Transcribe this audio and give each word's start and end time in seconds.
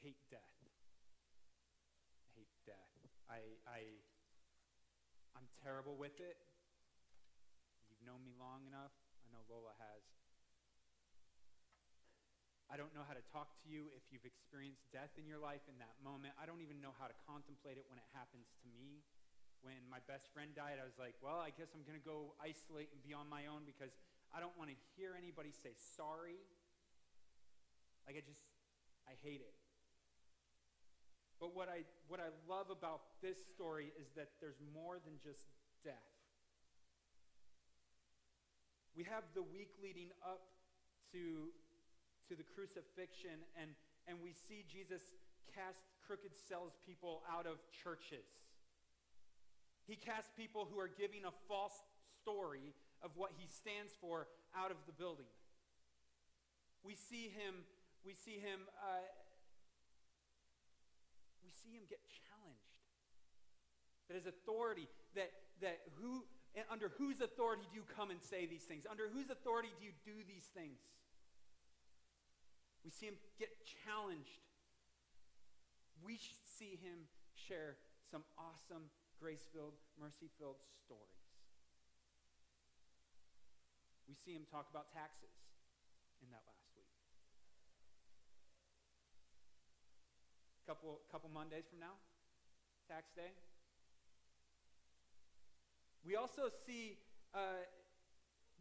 hate 0.00 0.20
death. 0.32 0.56
I 2.16 2.24
hate 2.36 2.54
death. 2.64 2.96
I, 3.28 3.40
I, 3.68 3.80
I'm 5.36 5.46
terrible 5.60 5.96
with 5.96 6.16
it. 6.20 6.40
You've 7.88 8.02
known 8.02 8.24
me 8.24 8.32
long 8.40 8.64
enough. 8.64 8.96
I 9.22 9.28
know 9.28 9.44
Lola 9.46 9.76
has. 9.76 10.02
I 12.70 12.78
don't 12.78 12.94
know 12.94 13.02
how 13.02 13.18
to 13.18 13.24
talk 13.34 13.58
to 13.62 13.66
you 13.66 13.90
if 13.98 14.06
you've 14.14 14.24
experienced 14.24 14.86
death 14.94 15.10
in 15.18 15.26
your 15.26 15.42
life 15.42 15.66
in 15.66 15.76
that 15.82 15.98
moment. 16.00 16.38
I 16.38 16.46
don't 16.46 16.62
even 16.62 16.78
know 16.78 16.94
how 16.96 17.10
to 17.10 17.16
contemplate 17.26 17.76
it 17.76 17.84
when 17.90 17.98
it 17.98 18.06
happens 18.14 18.46
to 18.62 18.66
me. 18.70 19.02
When 19.60 19.84
my 19.90 20.00
best 20.08 20.32
friend 20.32 20.54
died, 20.56 20.80
I 20.80 20.86
was 20.86 20.96
like, 20.96 21.18
well, 21.20 21.42
I 21.42 21.52
guess 21.52 21.76
I'm 21.76 21.84
going 21.84 21.98
to 21.98 22.06
go 22.06 22.32
isolate 22.40 22.88
and 22.94 23.02
be 23.04 23.12
on 23.12 23.28
my 23.28 23.50
own 23.50 23.68
because 23.68 23.92
I 24.32 24.40
don't 24.40 24.54
want 24.56 24.72
to 24.72 24.78
hear 24.96 25.12
anybody 25.18 25.52
say 25.52 25.76
sorry. 25.76 26.40
Like, 28.08 28.16
I 28.16 28.24
just, 28.24 28.40
I 29.04 29.18
hate 29.20 29.44
it. 29.44 29.59
But 31.40 31.56
what 31.56 31.72
I, 31.72 31.88
what 32.06 32.20
I 32.20 32.28
love 32.44 32.68
about 32.68 33.00
this 33.24 33.38
story 33.56 33.96
is 33.96 34.12
that 34.14 34.28
there's 34.40 34.60
more 34.76 35.00
than 35.00 35.16
just 35.24 35.48
death. 35.82 36.12
We 38.94 39.04
have 39.04 39.24
the 39.34 39.42
week 39.42 39.72
leading 39.82 40.12
up 40.20 40.44
to, 41.16 41.48
to 42.28 42.36
the 42.36 42.44
crucifixion, 42.44 43.40
and, 43.56 43.72
and 44.06 44.20
we 44.20 44.36
see 44.36 44.68
Jesus 44.68 45.00
cast 45.48 45.80
crooked 46.06 46.36
salespeople 46.36 47.22
out 47.24 47.46
of 47.46 47.56
churches. 47.72 48.28
He 49.88 49.96
casts 49.96 50.30
people 50.36 50.68
who 50.70 50.78
are 50.78 50.90
giving 50.92 51.24
a 51.24 51.32
false 51.48 51.80
story 52.20 52.76
of 53.02 53.16
what 53.16 53.32
he 53.40 53.48
stands 53.48 53.96
for 53.96 54.28
out 54.52 54.70
of 54.70 54.76
the 54.84 54.92
building. 54.92 55.30
We 56.84 56.94
see 56.94 57.32
him, 57.32 57.64
we 58.04 58.12
see 58.12 58.36
him, 58.36 58.68
uh, 58.76 59.00
see 61.62 61.76
him 61.76 61.84
get 61.88 62.00
challenged. 62.08 62.76
That 64.08 64.16
his 64.16 64.26
authority, 64.26 64.88
that, 65.14 65.30
that 65.60 65.80
who, 66.00 66.24
under 66.70 66.90
whose 66.98 67.20
authority 67.20 67.62
do 67.70 67.78
you 67.78 67.86
come 67.86 68.10
and 68.10 68.20
say 68.20 68.46
these 68.46 68.64
things? 68.64 68.86
Under 68.90 69.06
whose 69.06 69.30
authority 69.30 69.70
do 69.78 69.86
you 69.86 69.94
do 70.02 70.16
these 70.26 70.50
things? 70.50 70.80
We 72.84 72.90
see 72.90 73.06
him 73.06 73.20
get 73.38 73.52
challenged. 73.84 74.40
We 76.02 76.18
see 76.42 76.80
him 76.80 77.06
share 77.36 77.76
some 78.10 78.24
awesome, 78.40 78.88
grace 79.20 79.46
filled, 79.52 79.76
mercy 80.00 80.32
filled 80.40 80.58
stories. 80.82 81.20
We 84.08 84.16
see 84.16 84.34
him 84.34 84.42
talk 84.50 84.66
about 84.72 84.90
taxes 84.90 85.30
in 86.18 86.34
that 86.34 86.42
last 86.42 86.74
week. 86.74 86.90
Couple, 90.70 91.00
couple 91.10 91.28
Mondays 91.34 91.64
from 91.68 91.80
now, 91.80 91.98
tax 92.86 93.10
day. 93.16 93.34
We 96.06 96.14
also 96.14 96.42
see 96.64 96.96
uh, 97.34 97.66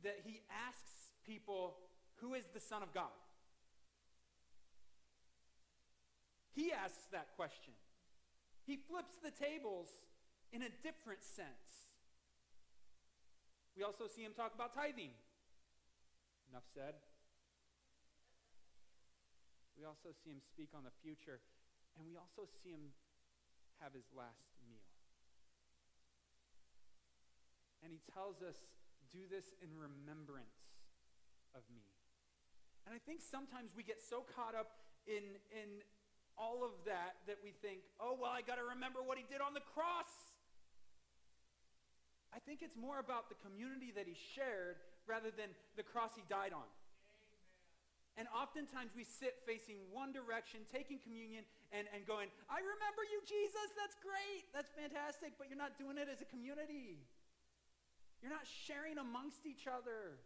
that 0.02 0.18
he 0.26 0.42
asks 0.50 1.14
people, 1.24 1.78
Who 2.16 2.34
is 2.34 2.46
the 2.52 2.60
Son 2.60 2.82
of 2.82 2.92
God? 2.96 3.14
He 6.56 6.74
asks 6.74 7.06
that 7.12 7.28
question. 7.36 7.74
He 8.66 8.76
flips 8.76 9.14
the 9.22 9.30
tables 9.30 9.90
in 10.52 10.64
a 10.64 10.70
different 10.82 11.22
sense. 11.22 11.94
We 13.78 13.84
also 13.84 14.08
see 14.08 14.24
him 14.24 14.32
talk 14.36 14.56
about 14.56 14.74
tithing. 14.74 15.14
Enough 16.50 16.66
said. 16.74 16.96
We 19.78 19.86
also 19.86 20.10
see 20.24 20.32
him 20.32 20.42
speak 20.42 20.70
on 20.74 20.82
the 20.84 20.96
future, 21.04 21.40
and 21.98 22.06
we 22.06 22.20
also 22.20 22.46
see 22.62 22.72
him 22.72 22.92
have 23.80 23.96
his 23.96 24.06
last 24.12 24.52
meal. 24.68 24.84
And 27.82 27.90
he 27.90 28.02
tells 28.12 28.44
us, 28.44 28.60
do 29.10 29.26
this 29.26 29.56
in 29.64 29.72
remembrance 29.74 30.60
of 31.56 31.64
me. 31.74 31.86
And 32.86 32.94
I 32.94 33.02
think 33.02 33.22
sometimes 33.22 33.74
we 33.74 33.82
get 33.82 34.02
so 34.02 34.26
caught 34.36 34.54
up 34.54 34.82
in, 35.08 35.38
in 35.50 35.82
all 36.38 36.64
of 36.64 36.74
that 36.86 37.20
that 37.28 37.38
we 37.44 37.52
think, 37.62 37.82
oh, 38.00 38.16
well, 38.20 38.32
I 38.32 38.42
got 38.42 38.62
to 38.62 38.68
remember 38.76 39.02
what 39.02 39.18
he 39.18 39.26
did 39.28 39.42
on 39.42 39.54
the 39.54 39.66
cross. 39.74 40.10
I 42.30 42.40
think 42.40 42.62
it's 42.62 42.78
more 42.78 43.02
about 43.02 43.30
the 43.30 43.38
community 43.42 43.92
that 43.98 44.06
he 44.06 44.14
shared 44.14 44.78
rather 45.10 45.34
than 45.34 45.50
the 45.76 45.84
cross 45.84 46.14
he 46.14 46.24
died 46.30 46.54
on. 46.54 46.66
And 48.20 48.28
oftentimes 48.36 48.92
we 48.92 49.08
sit 49.08 49.40
facing 49.48 49.80
one 49.96 50.12
direction, 50.12 50.68
taking 50.68 51.00
communion, 51.00 51.48
and, 51.72 51.88
and 51.96 52.04
going, 52.04 52.28
I 52.52 52.60
remember 52.60 53.08
you, 53.08 53.24
Jesus. 53.24 53.72
That's 53.80 53.96
great. 54.04 54.44
That's 54.52 54.68
fantastic. 54.76 55.40
But 55.40 55.48
you're 55.48 55.56
not 55.56 55.80
doing 55.80 55.96
it 55.96 56.12
as 56.12 56.20
a 56.20 56.28
community. 56.28 57.00
You're 58.20 58.36
not 58.36 58.44
sharing 58.44 59.00
amongst 59.00 59.48
each 59.48 59.72
other. 59.72 60.20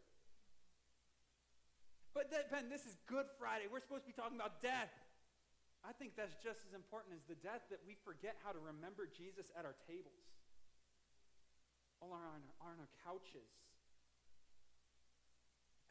But 2.17 2.33
that, 2.33 2.49
Ben, 2.49 2.73
this 2.73 2.89
is 2.89 2.97
Good 3.05 3.29
Friday. 3.37 3.69
We're 3.69 3.85
supposed 3.85 4.09
to 4.09 4.09
be 4.09 4.17
talking 4.17 4.41
about 4.41 4.65
death. 4.65 4.89
I 5.85 5.93
think 5.93 6.17
that's 6.17 6.33
just 6.41 6.65
as 6.65 6.73
important 6.73 7.13
as 7.13 7.21
the 7.29 7.37
death 7.45 7.61
that 7.69 7.85
we 7.85 7.93
forget 8.01 8.41
how 8.41 8.57
to 8.57 8.61
remember 8.73 9.05
Jesus 9.05 9.53
at 9.53 9.69
our 9.69 9.77
tables, 9.85 10.25
all 12.01 12.09
on 12.09 12.25
our, 12.25 12.41
on 12.73 12.81
our 12.81 12.89
couches. 13.05 13.53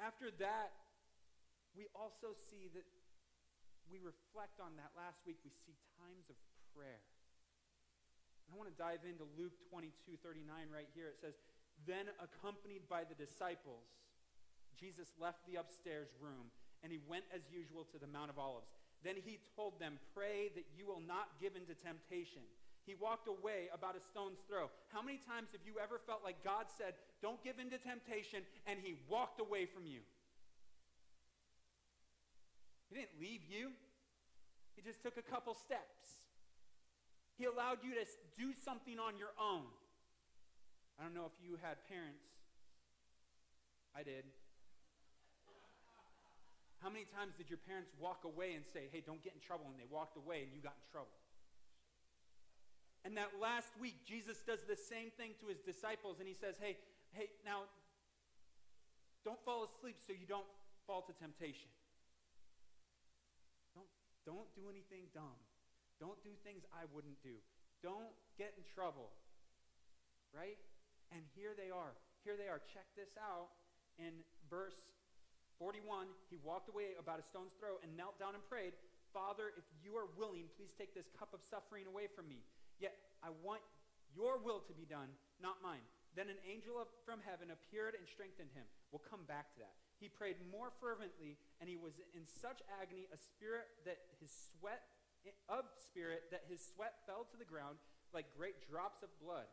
After 0.02 0.34
that, 0.42 0.81
we 1.72 1.88
also 1.97 2.37
see 2.37 2.69
that 2.77 2.84
we 3.88 4.00
reflect 4.00 4.60
on 4.62 4.77
that 4.81 4.93
last 4.97 5.21
week. 5.25 5.41
We 5.44 5.53
see 5.53 5.77
times 6.00 6.28
of 6.33 6.37
prayer. 6.72 7.03
I 8.49 8.56
want 8.56 8.69
to 8.69 8.77
dive 8.77 9.05
into 9.09 9.25
Luke 9.37 9.56
22 9.72 10.21
39 10.21 10.44
right 10.69 10.88
here. 10.93 11.09
It 11.09 11.21
says, 11.21 11.37
then, 11.87 12.06
accompanied 12.22 12.87
by 12.87 13.03
the 13.03 13.19
disciples, 13.19 13.91
Jesus 14.78 15.10
left 15.19 15.43
the 15.47 15.59
upstairs 15.59 16.09
room 16.22 16.55
and 16.83 16.91
he 16.91 16.99
went 17.06 17.25
as 17.34 17.43
usual 17.50 17.87
to 17.94 17.99
the 17.99 18.10
Mount 18.10 18.31
of 18.31 18.39
Olives. 18.39 18.71
Then 19.03 19.15
he 19.19 19.39
told 19.54 19.78
them, 19.78 19.99
Pray 20.15 20.50
that 20.54 20.66
you 20.75 20.87
will 20.87 21.03
not 21.03 21.39
give 21.43 21.54
in 21.54 21.66
to 21.66 21.75
temptation. 21.75 22.43
He 22.87 22.99
walked 22.99 23.31
away 23.31 23.71
about 23.71 23.94
a 23.94 24.03
stone's 24.03 24.43
throw. 24.50 24.66
How 24.91 25.03
many 25.03 25.22
times 25.22 25.54
have 25.54 25.62
you 25.62 25.78
ever 25.78 26.03
felt 26.03 26.27
like 26.27 26.43
God 26.43 26.66
said, 26.66 26.94
Don't 27.22 27.43
give 27.43 27.59
in 27.59 27.71
to 27.71 27.78
temptation, 27.78 28.43
and 28.66 28.78
he 28.83 28.99
walked 29.06 29.39
away 29.39 29.66
from 29.66 29.87
you? 29.87 30.03
He 32.92 33.00
didn't 33.00 33.16
leave 33.16 33.41
you, 33.48 33.72
he 34.76 34.84
just 34.84 35.00
took 35.00 35.16
a 35.16 35.25
couple 35.25 35.56
steps. 35.56 36.28
He 37.41 37.48
allowed 37.48 37.80
you 37.80 37.97
to 37.97 38.04
do 38.36 38.53
something 38.53 39.00
on 39.00 39.16
your 39.16 39.32
own. 39.41 39.64
I 41.00 41.08
don't 41.08 41.16
know 41.16 41.25
if 41.25 41.32
you 41.41 41.56
had 41.64 41.80
parents. 41.88 42.28
I 43.97 44.04
did. 44.04 44.28
How 46.84 46.92
many 46.92 47.08
times 47.16 47.32
did 47.41 47.48
your 47.48 47.64
parents 47.64 47.88
walk 47.97 48.28
away 48.28 48.53
and 48.53 48.64
say, 48.69 48.92
hey, 48.92 49.00
don't 49.00 49.24
get 49.24 49.32
in 49.32 49.41
trouble? 49.41 49.72
And 49.72 49.80
they 49.80 49.88
walked 49.88 50.20
away 50.20 50.44
and 50.44 50.53
you 50.53 50.60
got 50.60 50.76
in 50.76 50.86
trouble. 50.92 51.16
And 53.09 53.16
that 53.16 53.32
last 53.41 53.72
week, 53.80 54.04
Jesus 54.04 54.44
does 54.44 54.69
the 54.69 54.76
same 54.76 55.09
thing 55.16 55.32
to 55.41 55.48
his 55.48 55.64
disciples 55.64 56.20
and 56.20 56.28
he 56.28 56.36
says, 56.36 56.60
hey, 56.60 56.76
hey, 57.16 57.32
now 57.41 57.64
don't 59.24 59.41
fall 59.48 59.64
asleep 59.64 59.97
so 60.04 60.12
you 60.12 60.28
don't 60.28 60.47
fall 60.84 61.00
to 61.09 61.14
temptation. 61.16 61.72
Don't, 64.25 64.47
don't 64.55 64.71
anything 64.71 65.10
dumb. 65.10 65.38
Don't 65.99 66.19
do 66.22 66.34
things 66.43 66.62
I 66.75 66.87
wouldn't 66.91 67.19
do. 67.22 67.38
Don't 67.83 68.15
get 68.38 68.55
in 68.59 68.65
trouble. 68.66 69.10
Right? 70.31 70.59
And 71.10 71.22
here 71.34 71.53
they 71.55 71.69
are. 71.69 71.94
Here 72.25 72.38
they 72.38 72.47
are. 72.47 72.62
Check 72.72 72.87
this 72.94 73.15
out. 73.19 73.50
In 74.00 74.25
verse 74.49 74.88
41, 75.59 76.09
he 76.31 76.41
walked 76.41 76.71
away 76.72 76.97
about 76.97 77.21
a 77.21 77.27
stone's 77.27 77.53
throw 77.59 77.77
and 77.84 77.92
knelt 77.92 78.16
down 78.16 78.34
and 78.34 78.42
prayed, 78.48 78.72
Father, 79.13 79.53
if 79.60 79.66
you 79.84 79.92
are 79.98 80.09
willing, 80.16 80.48
please 80.57 80.72
take 80.72 80.97
this 80.97 81.10
cup 81.13 81.36
of 81.36 81.45
suffering 81.45 81.84
away 81.84 82.09
from 82.09 82.27
me. 82.27 82.41
Yet 82.80 82.97
I 83.21 83.28
want 83.45 83.60
your 84.16 84.41
will 84.41 84.65
to 84.65 84.72
be 84.72 84.89
done, 84.89 85.13
not 85.39 85.60
mine. 85.60 85.84
Then 86.16 86.33
an 86.33 86.41
angel 86.48 86.80
from 87.04 87.21
heaven 87.25 87.53
appeared 87.53 87.97
and 87.97 88.04
strengthened 88.09 88.53
him. 88.57 88.65
We'll 88.92 89.04
come 89.04 89.25
back 89.28 89.53
to 89.57 89.65
that. 89.65 89.77
He 90.03 90.10
prayed 90.10 90.43
more 90.51 90.75
fervently, 90.83 91.39
and 91.63 91.71
he 91.71 91.78
was 91.78 91.95
in 92.10 92.27
such 92.27 92.59
agony, 92.83 93.07
a 93.15 93.19
spirit 93.22 93.71
that 93.87 94.03
his 94.19 94.34
sweat 94.34 94.83
of 95.47 95.63
spirit 95.78 96.27
that 96.34 96.43
his 96.51 96.59
sweat 96.59 96.99
fell 97.07 97.22
to 97.31 97.39
the 97.39 97.47
ground 97.47 97.78
like 98.10 98.27
great 98.34 98.59
drops 98.66 99.07
of 99.07 99.15
blood. 99.22 99.47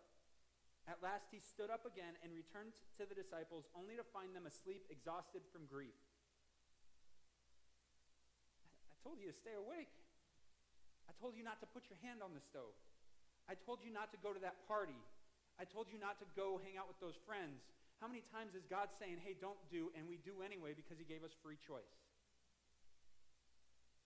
At 0.89 1.05
last 1.05 1.29
he 1.29 1.37
stood 1.37 1.69
up 1.69 1.85
again 1.85 2.17
and 2.25 2.33
returned 2.33 2.73
to 2.97 3.05
the 3.05 3.13
disciples, 3.13 3.69
only 3.77 3.93
to 3.93 4.01
find 4.09 4.33
them 4.33 4.49
asleep, 4.49 4.89
exhausted 4.89 5.45
from 5.53 5.69
grief. 5.69 5.93
I 8.89 8.97
told 9.05 9.21
you 9.21 9.29
to 9.29 9.37
stay 9.37 9.53
awake. 9.53 9.93
I 11.05 11.13
told 11.21 11.37
you 11.37 11.45
not 11.45 11.61
to 11.61 11.69
put 11.69 11.85
your 11.93 12.01
hand 12.01 12.25
on 12.25 12.33
the 12.33 12.41
stove. 12.41 12.73
I 13.45 13.53
told 13.53 13.85
you 13.85 13.93
not 13.93 14.09
to 14.17 14.19
go 14.25 14.33
to 14.33 14.41
that 14.41 14.65
party. 14.65 14.97
I 15.61 15.69
told 15.69 15.93
you 15.93 16.01
not 16.01 16.17
to 16.25 16.27
go 16.33 16.57
hang 16.57 16.73
out 16.73 16.89
with 16.89 16.97
those 16.97 17.21
friends. 17.21 17.61
How 17.99 18.07
many 18.07 18.23
times 18.31 18.55
is 18.55 18.63
God 18.63 18.87
saying, 18.95 19.19
hey, 19.19 19.35
don't 19.35 19.59
do, 19.67 19.91
and 19.91 20.07
we 20.07 20.15
do 20.23 20.39
anyway 20.39 20.71
because 20.71 20.95
he 20.95 21.03
gave 21.03 21.19
us 21.23 21.35
free 21.43 21.59
choice? 21.59 21.99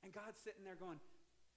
And 0.01 0.10
God's 0.10 0.42
sitting 0.42 0.66
there 0.66 0.75
going, 0.75 0.98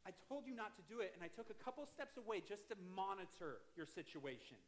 I 0.06 0.12
told 0.30 0.46
you 0.46 0.54
not 0.54 0.76
to 0.78 0.84
do 0.86 1.00
it, 1.00 1.10
and 1.16 1.24
I 1.24 1.32
took 1.32 1.50
a 1.50 1.58
couple 1.58 1.82
steps 1.88 2.14
away 2.20 2.44
just 2.44 2.68
to 2.70 2.76
monitor 2.94 3.64
your 3.74 3.88
situation. 3.88 4.60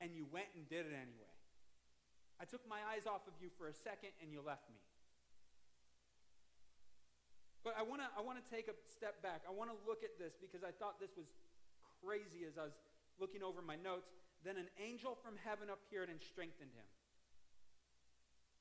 And 0.00 0.16
you 0.16 0.26
went 0.32 0.50
and 0.56 0.66
did 0.66 0.88
it 0.88 0.96
anyway. 0.96 1.34
I 2.40 2.48
took 2.48 2.66
my 2.66 2.82
eyes 2.90 3.06
off 3.06 3.28
of 3.30 3.36
you 3.38 3.52
for 3.54 3.68
a 3.70 3.76
second, 3.76 4.10
and 4.18 4.32
you 4.32 4.42
left 4.42 4.66
me. 4.72 4.80
But 7.62 7.76
I 7.76 7.82
want 7.82 8.00
to 8.00 8.08
I 8.16 8.22
wanna 8.22 8.42
take 8.46 8.70
a 8.70 8.76
step 8.88 9.20
back. 9.22 9.42
I 9.44 9.52
want 9.52 9.68
to 9.68 9.78
look 9.84 10.00
at 10.00 10.16
this 10.16 10.38
because 10.40 10.62
I 10.62 10.70
thought 10.70 11.02
this 11.02 11.12
was 11.18 11.26
crazy 12.00 12.46
as 12.46 12.56
I 12.56 12.70
was 12.70 12.78
looking 13.18 13.42
over 13.42 13.60
my 13.60 13.74
notes. 13.74 14.14
Then 14.44 14.56
an 14.56 14.70
angel 14.78 15.18
from 15.18 15.34
heaven 15.44 15.68
appeared 15.68 16.08
and 16.08 16.22
strengthened 16.22 16.70
him. 16.74 16.86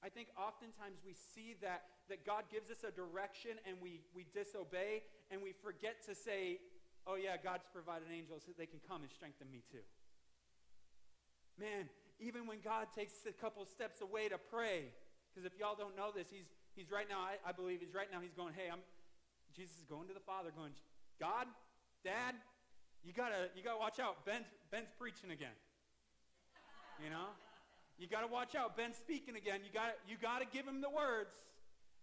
I 0.03 0.09
think 0.09 0.29
oftentimes 0.37 1.01
we 1.05 1.13
see 1.13 1.57
that, 1.61 2.05
that 2.09 2.25
God 2.25 2.45
gives 2.53 2.69
us 2.69 2.85
a 2.85 2.93
direction 2.93 3.57
and 3.65 3.77
we, 3.81 4.01
we 4.13 4.25
disobey 4.33 5.01
and 5.31 5.41
we 5.41 5.53
forget 5.53 6.05
to 6.05 6.13
say, 6.13 6.61
oh, 7.05 7.15
yeah, 7.15 7.37
God's 7.37 7.65
provided 7.73 8.07
angels 8.13 8.43
so 8.45 8.53
they 8.53 8.69
can 8.69 8.79
come 8.85 9.01
and 9.01 9.11
strengthen 9.11 9.49
me 9.49 9.65
too. 9.71 9.81
Man, 11.57 11.89
even 12.19 12.45
when 12.45 12.61
God 12.61 12.87
takes 12.93 13.25
a 13.25 13.33
couple 13.33 13.65
steps 13.65 14.01
away 14.01 14.29
to 14.29 14.37
pray, 14.37 14.93
because 15.33 15.45
if 15.45 15.57
y'all 15.57 15.73
don't 15.77 15.97
know 15.97 16.13
this, 16.13 16.29
he's, 16.29 16.49
he's 16.75 16.91
right 16.91 17.09
now, 17.09 17.21
I, 17.21 17.41
I 17.41 17.51
believe 17.51 17.81
he's 17.81 17.93
right 17.93 18.09
now, 18.11 18.21
he's 18.21 18.37
going, 18.37 18.53
hey, 18.53 18.69
I'm, 18.71 18.85
Jesus 19.55 19.77
is 19.81 19.85
going 19.89 20.07
to 20.09 20.13
the 20.13 20.25
Father, 20.25 20.53
going, 20.53 20.73
God, 21.19 21.49
Dad, 22.03 22.37
you 23.03 23.13
gotta, 23.13 23.49
you 23.55 23.63
gotta 23.63 23.79
watch 23.79 23.99
out. 23.99 24.25
Ben's, 24.25 24.45
Ben's 24.69 24.89
preaching 24.97 25.31
again. 25.31 25.57
You 27.03 27.09
know? 27.09 27.29
You 27.97 28.07
got 28.07 28.21
to 28.21 28.31
watch 28.31 28.53
out. 28.53 28.77
Ben's 28.77 28.97
speaking 28.97 29.35
again. 29.35 29.61
You 29.65 29.73
got 29.73 29.97
you 30.07 30.17
got 30.21 30.39
to 30.41 30.47
give 30.49 30.65
him 30.67 30.81
the 30.81 30.89
words. 30.89 31.33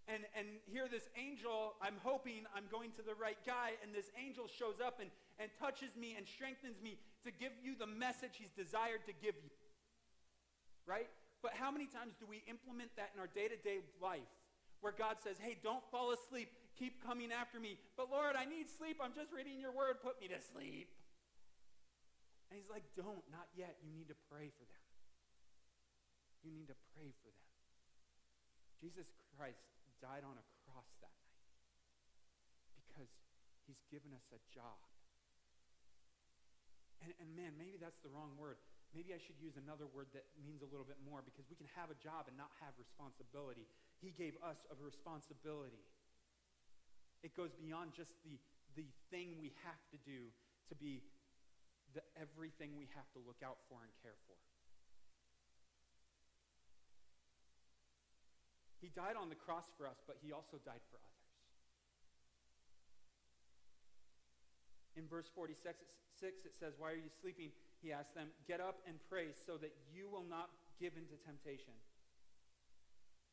And, 0.04 0.20
and 0.36 0.60
here 0.68 0.84
this 0.84 1.08
angel, 1.16 1.80
I'm 1.80 1.96
hoping 2.04 2.44
I'm 2.52 2.68
going 2.68 2.92
to 3.00 3.02
the 3.02 3.16
right 3.16 3.40
guy, 3.48 3.72
and 3.80 3.88
this 3.96 4.12
angel 4.20 4.44
shows 4.52 4.76
up 4.76 5.00
and, 5.00 5.08
and 5.40 5.48
touches 5.56 5.96
me 5.96 6.12
and 6.12 6.28
strengthens 6.28 6.76
me 6.84 7.00
to 7.24 7.32
give 7.32 7.56
you 7.64 7.72
the 7.72 7.88
message 7.88 8.36
he's 8.36 8.52
desired 8.52 9.00
to 9.08 9.16
give 9.16 9.32
you. 9.40 9.48
Right? 10.84 11.08
But 11.40 11.56
how 11.56 11.72
many 11.72 11.88
times 11.88 12.20
do 12.20 12.28
we 12.28 12.44
implement 12.44 12.92
that 13.00 13.16
in 13.16 13.20
our 13.20 13.32
day-to-day 13.32 13.80
life 13.96 14.28
where 14.84 14.92
God 14.92 15.16
says, 15.24 15.40
hey, 15.40 15.56
don't 15.64 15.80
fall 15.88 16.12
asleep. 16.12 16.52
Keep 16.76 17.00
coming 17.00 17.32
after 17.32 17.56
me. 17.56 17.80
But 17.96 18.12
Lord, 18.12 18.36
I 18.36 18.44
need 18.44 18.68
sleep. 18.68 19.00
I'm 19.00 19.16
just 19.16 19.32
reading 19.32 19.56
your 19.56 19.72
word. 19.72 20.04
Put 20.04 20.20
me 20.20 20.28
to 20.28 20.40
sleep. 20.52 20.92
And 22.52 22.60
he's 22.60 22.68
like, 22.68 22.84
don't, 22.92 23.24
not 23.32 23.48
yet. 23.56 23.80
You 23.80 23.88
need 23.96 24.12
to 24.12 24.18
pray 24.28 24.52
for 24.52 24.68
them. 24.68 24.83
You 26.44 26.52
need 26.52 26.68
to 26.68 26.78
pray 26.92 27.08
for 27.24 27.32
them. 27.32 27.50
Jesus 28.76 29.08
Christ 29.32 29.64
died 30.04 30.28
on 30.28 30.36
a 30.36 30.46
cross 30.68 30.92
that 31.00 31.16
night 31.32 31.56
because 32.76 33.08
he's 33.64 33.80
given 33.88 34.12
us 34.12 34.28
a 34.36 34.40
job. 34.52 34.76
And, 37.00 37.16
and 37.16 37.32
man, 37.32 37.56
maybe 37.56 37.80
that's 37.80 37.96
the 38.04 38.12
wrong 38.12 38.36
word. 38.36 38.60
Maybe 38.92 39.16
I 39.16 39.18
should 39.18 39.40
use 39.40 39.56
another 39.56 39.88
word 39.88 40.12
that 40.12 40.28
means 40.44 40.60
a 40.60 40.68
little 40.68 40.86
bit 40.86 41.00
more 41.02 41.24
because 41.24 41.48
we 41.48 41.56
can 41.56 41.66
have 41.74 41.88
a 41.88 41.98
job 41.98 42.28
and 42.28 42.36
not 42.36 42.52
have 42.60 42.76
responsibility. 42.76 43.64
He 43.98 44.12
gave 44.12 44.36
us 44.44 44.60
a 44.70 44.76
responsibility. 44.78 45.82
It 47.24 47.32
goes 47.34 47.50
beyond 47.56 47.96
just 47.96 48.14
the, 48.22 48.36
the 48.76 48.86
thing 49.08 49.40
we 49.40 49.50
have 49.64 49.80
to 49.96 49.98
do 50.04 50.28
to 50.68 50.76
be 50.76 51.00
the 51.96 52.04
everything 52.20 52.76
we 52.76 52.86
have 52.92 53.08
to 53.16 53.20
look 53.24 53.40
out 53.40 53.58
for 53.66 53.80
and 53.80 53.90
care 54.04 54.18
for. 54.28 54.36
He 58.84 58.92
died 58.92 59.16
on 59.16 59.32
the 59.32 59.40
cross 59.40 59.64
for 59.80 59.88
us, 59.88 59.96
but 60.04 60.20
he 60.20 60.28
also 60.28 60.60
died 60.60 60.84
for 60.92 61.00
others. 61.00 61.24
In 64.92 65.08
verse 65.08 65.24
46, 65.32 65.80
it 66.20 66.52
says, 66.52 66.76
Why 66.76 66.92
are 66.92 67.00
you 67.00 67.08
sleeping? 67.08 67.48
He 67.80 67.96
asked 67.96 68.12
them, 68.12 68.28
Get 68.44 68.60
up 68.60 68.84
and 68.84 69.00
pray 69.08 69.32
so 69.32 69.56
that 69.56 69.72
you 69.88 70.04
will 70.12 70.28
not 70.28 70.52
give 70.76 71.00
into 71.00 71.16
temptation. 71.24 71.72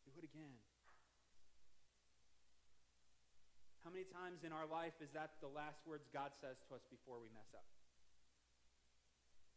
Do 0.08 0.16
it 0.16 0.24
again. 0.24 0.56
How 3.84 3.92
many 3.92 4.08
times 4.08 4.48
in 4.48 4.56
our 4.56 4.72
life 4.72 4.96
is 5.04 5.12
that 5.12 5.36
the 5.44 5.52
last 5.52 5.84
words 5.84 6.08
God 6.16 6.32
says 6.40 6.64
to 6.72 6.80
us 6.80 6.88
before 6.88 7.20
we 7.20 7.28
mess 7.36 7.52
up? 7.52 7.68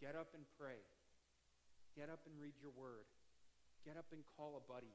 Get 0.02 0.18
up 0.18 0.34
and 0.34 0.42
pray. 0.58 0.82
Get 1.94 2.10
up 2.10 2.26
and 2.26 2.34
read 2.42 2.58
your 2.58 2.74
word. 2.74 3.06
Get 3.86 3.94
up 3.94 4.10
and 4.10 4.26
call 4.34 4.58
a 4.58 4.64
buddy. 4.66 4.90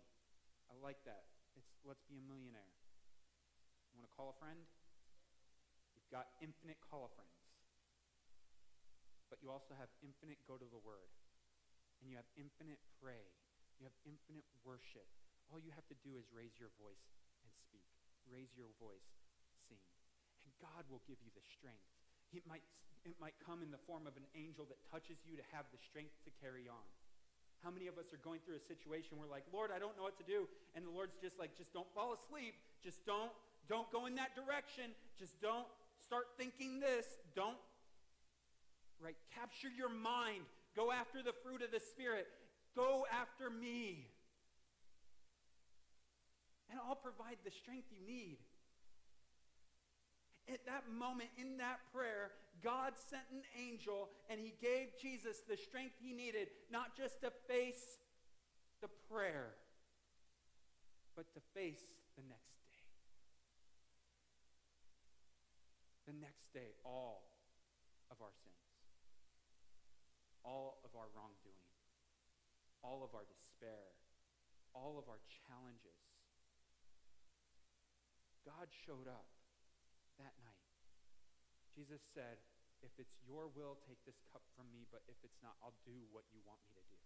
I 0.69 0.77
like 0.79 1.01
that. 1.09 1.25
It's 1.57 1.69
let's 1.83 2.05
be 2.05 2.21
a 2.21 2.25
millionaire. 2.29 2.73
You 3.91 3.99
want 3.99 4.05
to 4.05 4.15
call 4.15 4.29
a 4.29 4.37
friend? 4.37 4.61
You've 5.97 6.09
got 6.13 6.29
infinite 6.39 6.77
call 6.85 7.09
a 7.09 7.11
friends. 7.17 7.35
But 9.29 9.41
you 9.41 9.49
also 9.49 9.77
have 9.77 9.89
infinite 10.01 10.41
go 10.45 10.57
to 10.57 10.65
the 10.69 10.81
word. 10.81 11.09
And 12.01 12.09
you 12.09 12.15
have 12.17 12.29
infinite 12.37 12.79
pray. 13.01 13.29
You 13.77 13.89
have 13.89 13.97
infinite 14.05 14.47
worship. 14.63 15.05
All 15.49 15.57
you 15.57 15.73
have 15.73 15.85
to 15.89 15.97
do 16.05 16.15
is 16.17 16.29
raise 16.29 16.53
your 16.61 16.69
voice 16.77 17.05
and 17.41 17.51
speak. 17.65 17.85
Raise 18.29 18.53
your 18.53 18.69
voice, 18.77 19.09
sing. 19.65 19.81
And 20.45 20.53
God 20.61 20.85
will 20.91 21.01
give 21.09 21.17
you 21.25 21.33
the 21.33 21.41
strength. 21.49 21.89
It 22.29 22.45
might, 22.45 22.61
it 23.01 23.17
might 23.17 23.33
come 23.41 23.65
in 23.65 23.73
the 23.73 23.81
form 23.89 24.05
of 24.05 24.13
an 24.13 24.29
angel 24.37 24.69
that 24.69 24.77
touches 24.93 25.17
you 25.25 25.33
to 25.41 25.45
have 25.49 25.65
the 25.73 25.81
strength 25.81 26.13
to 26.29 26.31
carry 26.37 26.69
on. 26.69 26.85
How 27.63 27.71
many 27.71 27.87
of 27.87 27.97
us 27.97 28.13
are 28.13 28.21
going 28.23 28.39
through 28.45 28.55
a 28.55 28.65
situation 28.67 29.19
where 29.19 29.27
like, 29.27 29.43
Lord, 29.51 29.71
I 29.75 29.79
don't 29.79 29.95
know 29.97 30.03
what 30.03 30.17
to 30.17 30.27
do. 30.27 30.47
And 30.75 30.87
the 30.87 30.91
Lord's 30.91 31.15
just 31.21 31.37
like, 31.37 31.57
just 31.57 31.73
don't 31.73 31.87
fall 31.93 32.15
asleep. 32.15 32.55
Just 32.83 33.05
don't, 33.05 33.31
don't 33.67 33.91
go 33.91 34.05
in 34.05 34.15
that 34.15 34.35
direction. 34.35 34.95
Just 35.17 35.39
don't 35.41 35.67
start 35.99 36.27
thinking 36.37 36.79
this. 36.79 37.05
Don't, 37.35 37.59
right? 39.03 39.15
Capture 39.35 39.67
your 39.69 39.89
mind. 39.89 40.47
Go 40.75 40.91
after 40.91 41.21
the 41.21 41.33
fruit 41.43 41.61
of 41.61 41.71
the 41.71 41.79
Spirit. 41.79 42.27
Go 42.75 43.05
after 43.11 43.49
me. 43.49 44.07
And 46.69 46.79
I'll 46.87 46.95
provide 46.95 47.37
the 47.43 47.51
strength 47.51 47.87
you 47.91 48.05
need. 48.05 48.37
At 50.51 50.65
that 50.65 50.89
moment, 50.89 51.29
in 51.37 51.57
that 51.57 51.79
prayer, 51.93 52.31
God 52.63 52.93
sent 52.97 53.23
an 53.31 53.45
angel 53.53 54.09
and 54.29 54.41
he 54.41 54.53
gave 54.59 54.97
Jesus 54.99 55.45
the 55.47 55.55
strength 55.55 55.95
he 56.01 56.11
needed, 56.11 56.49
not 56.71 56.97
just 56.97 57.21
to 57.21 57.31
face 57.47 58.01
the 58.81 58.89
prayer, 59.11 59.53
but 61.15 61.31
to 61.33 61.39
face 61.53 61.85
the 62.17 62.23
next 62.25 62.49
day. 62.65 62.81
The 66.09 66.17
next 66.17 66.49
day, 66.51 66.73
all 66.83 67.29
of 68.09 68.17
our 68.19 68.33
sins, 68.41 68.73
all 70.43 70.81
of 70.83 70.89
our 70.97 71.07
wrongdoing, 71.13 71.69
all 72.81 73.03
of 73.05 73.13
our 73.13 73.27
despair, 73.29 73.93
all 74.73 74.97
of 74.97 75.05
our 75.09 75.21
challenges. 75.45 76.01
God 78.45 78.67
showed 78.73 79.07
up. 79.07 79.38
Jesus 81.79 82.03
said, 82.11 82.35
If 82.83 82.91
it's 82.99 83.15
your 83.23 83.47
will, 83.55 83.79
take 83.87 84.03
this 84.03 84.19
cup 84.35 84.43
from 84.59 84.67
me, 84.67 84.83
but 84.91 84.99
if 85.07 85.15
it's 85.23 85.39
not, 85.39 85.55
I'll 85.63 85.79
do 85.87 85.95
what 86.11 86.27
you 86.35 86.43
want 86.43 86.59
me 86.67 86.75
to 86.75 86.83
do. 86.91 86.99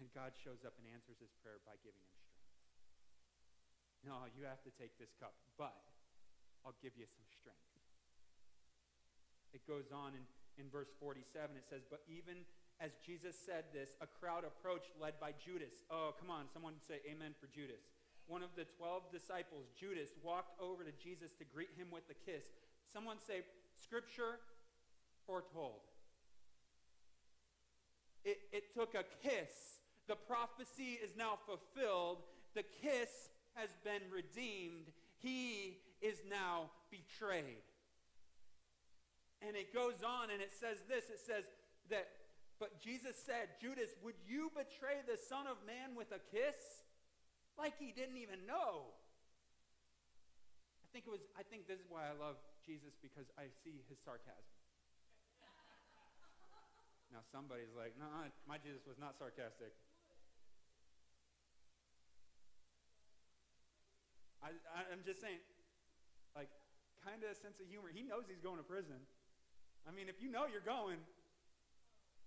And 0.00 0.08
God 0.16 0.32
shows 0.32 0.64
up 0.64 0.80
and 0.80 0.88
answers 0.88 1.20
his 1.20 1.28
prayer 1.44 1.60
by 1.68 1.76
giving 1.84 2.00
him 2.00 2.16
strength. 2.24 2.56
No, 4.08 4.24
you 4.32 4.48
have 4.48 4.64
to 4.64 4.72
take 4.80 4.96
this 4.96 5.12
cup, 5.20 5.36
but 5.60 5.76
I'll 6.64 6.80
give 6.80 6.96
you 6.96 7.04
some 7.04 7.28
strength. 7.28 7.68
It 9.52 9.68
goes 9.68 9.92
on 9.92 10.16
in, 10.16 10.24
in 10.56 10.72
verse 10.72 10.88
47. 10.96 11.52
It 11.60 11.68
says, 11.68 11.84
But 11.84 12.00
even 12.08 12.48
as 12.80 12.96
Jesus 13.04 13.36
said 13.36 13.68
this, 13.76 13.92
a 14.00 14.08
crowd 14.08 14.48
approached 14.48 14.96
led 14.96 15.20
by 15.20 15.36
Judas. 15.36 15.84
Oh, 15.92 16.16
come 16.16 16.32
on, 16.32 16.48
someone 16.48 16.80
say 16.80 17.04
amen 17.04 17.36
for 17.36 17.52
Judas 17.52 17.84
one 18.26 18.42
of 18.42 18.54
the 18.54 18.64
12 18.78 19.10
disciples, 19.10 19.66
Judas, 19.74 20.14
walked 20.22 20.54
over 20.62 20.84
to 20.86 20.94
Jesus 20.94 21.34
to 21.38 21.44
greet 21.44 21.74
him 21.76 21.90
with 21.90 22.06
a 22.10 22.16
kiss. 22.22 22.46
Someone 22.92 23.16
say, 23.26 23.42
Scripture 23.82 24.38
foretold. 25.26 25.80
It, 28.24 28.38
it 28.52 28.74
took 28.74 28.94
a 28.94 29.04
kiss. 29.22 29.80
The 30.08 30.14
prophecy 30.14 30.98
is 31.02 31.16
now 31.16 31.38
fulfilled. 31.46 32.18
The 32.54 32.62
kiss 32.62 33.30
has 33.54 33.70
been 33.84 34.02
redeemed. 34.12 34.92
He 35.18 35.78
is 36.00 36.18
now 36.28 36.70
betrayed. 36.90 37.64
And 39.46 39.56
it 39.56 39.74
goes 39.74 40.02
on 40.06 40.30
and 40.30 40.40
it 40.40 40.52
says 40.52 40.78
this 40.88 41.10
it 41.10 41.18
says 41.18 41.44
that, 41.90 42.06
but 42.60 42.80
Jesus 42.80 43.16
said, 43.16 43.58
Judas, 43.60 43.90
would 44.04 44.14
you 44.26 44.52
betray 44.54 45.02
the 45.06 45.18
Son 45.18 45.46
of 45.48 45.56
Man 45.66 45.96
with 45.96 46.12
a 46.12 46.20
kiss? 46.30 46.82
like 47.58 47.74
he 47.78 47.92
didn't 47.92 48.16
even 48.16 48.46
know. 48.46 48.90
I 50.82 50.86
think 50.92 51.04
it 51.06 51.10
was 51.10 51.24
I 51.38 51.42
think 51.42 51.66
this 51.66 51.80
is 51.80 51.86
why 51.88 52.04
I 52.04 52.14
love 52.16 52.36
Jesus 52.64 52.94
because 53.02 53.28
I 53.38 53.50
see 53.62 53.82
his 53.90 53.98
sarcasm. 54.02 54.56
now 57.12 57.20
somebody's 57.28 57.72
like, 57.76 57.92
"No, 57.98 58.08
my 58.48 58.56
Jesus 58.56 58.86
was 58.86 58.96
not 58.96 59.18
sarcastic." 59.18 59.74
I, 64.42 64.56
I 64.74 64.80
I'm 64.90 65.04
just 65.06 65.20
saying 65.20 65.38
like 66.34 66.50
kind 67.04 67.22
of 67.22 67.30
a 67.30 67.38
sense 67.38 67.60
of 67.60 67.66
humor. 67.68 67.90
He 67.92 68.02
knows 68.02 68.24
he's 68.26 68.42
going 68.42 68.58
to 68.58 68.66
prison. 68.66 68.98
I 69.86 69.90
mean, 69.90 70.08
if 70.08 70.22
you 70.22 70.30
know 70.30 70.46
you're 70.46 70.62
going, 70.62 71.02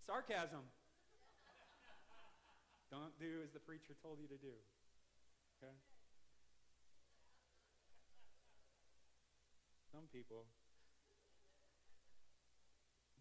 sarcasm. 0.05 0.63
Don't 2.91 3.15
do 3.19 3.41
as 3.43 3.51
the 3.51 3.59
preacher 3.59 3.97
told 4.03 4.19
you 4.21 4.27
to 4.27 4.39
do. 4.39 4.55
Okay? 5.57 5.73
Some 10.05 10.21
people. 10.21 10.45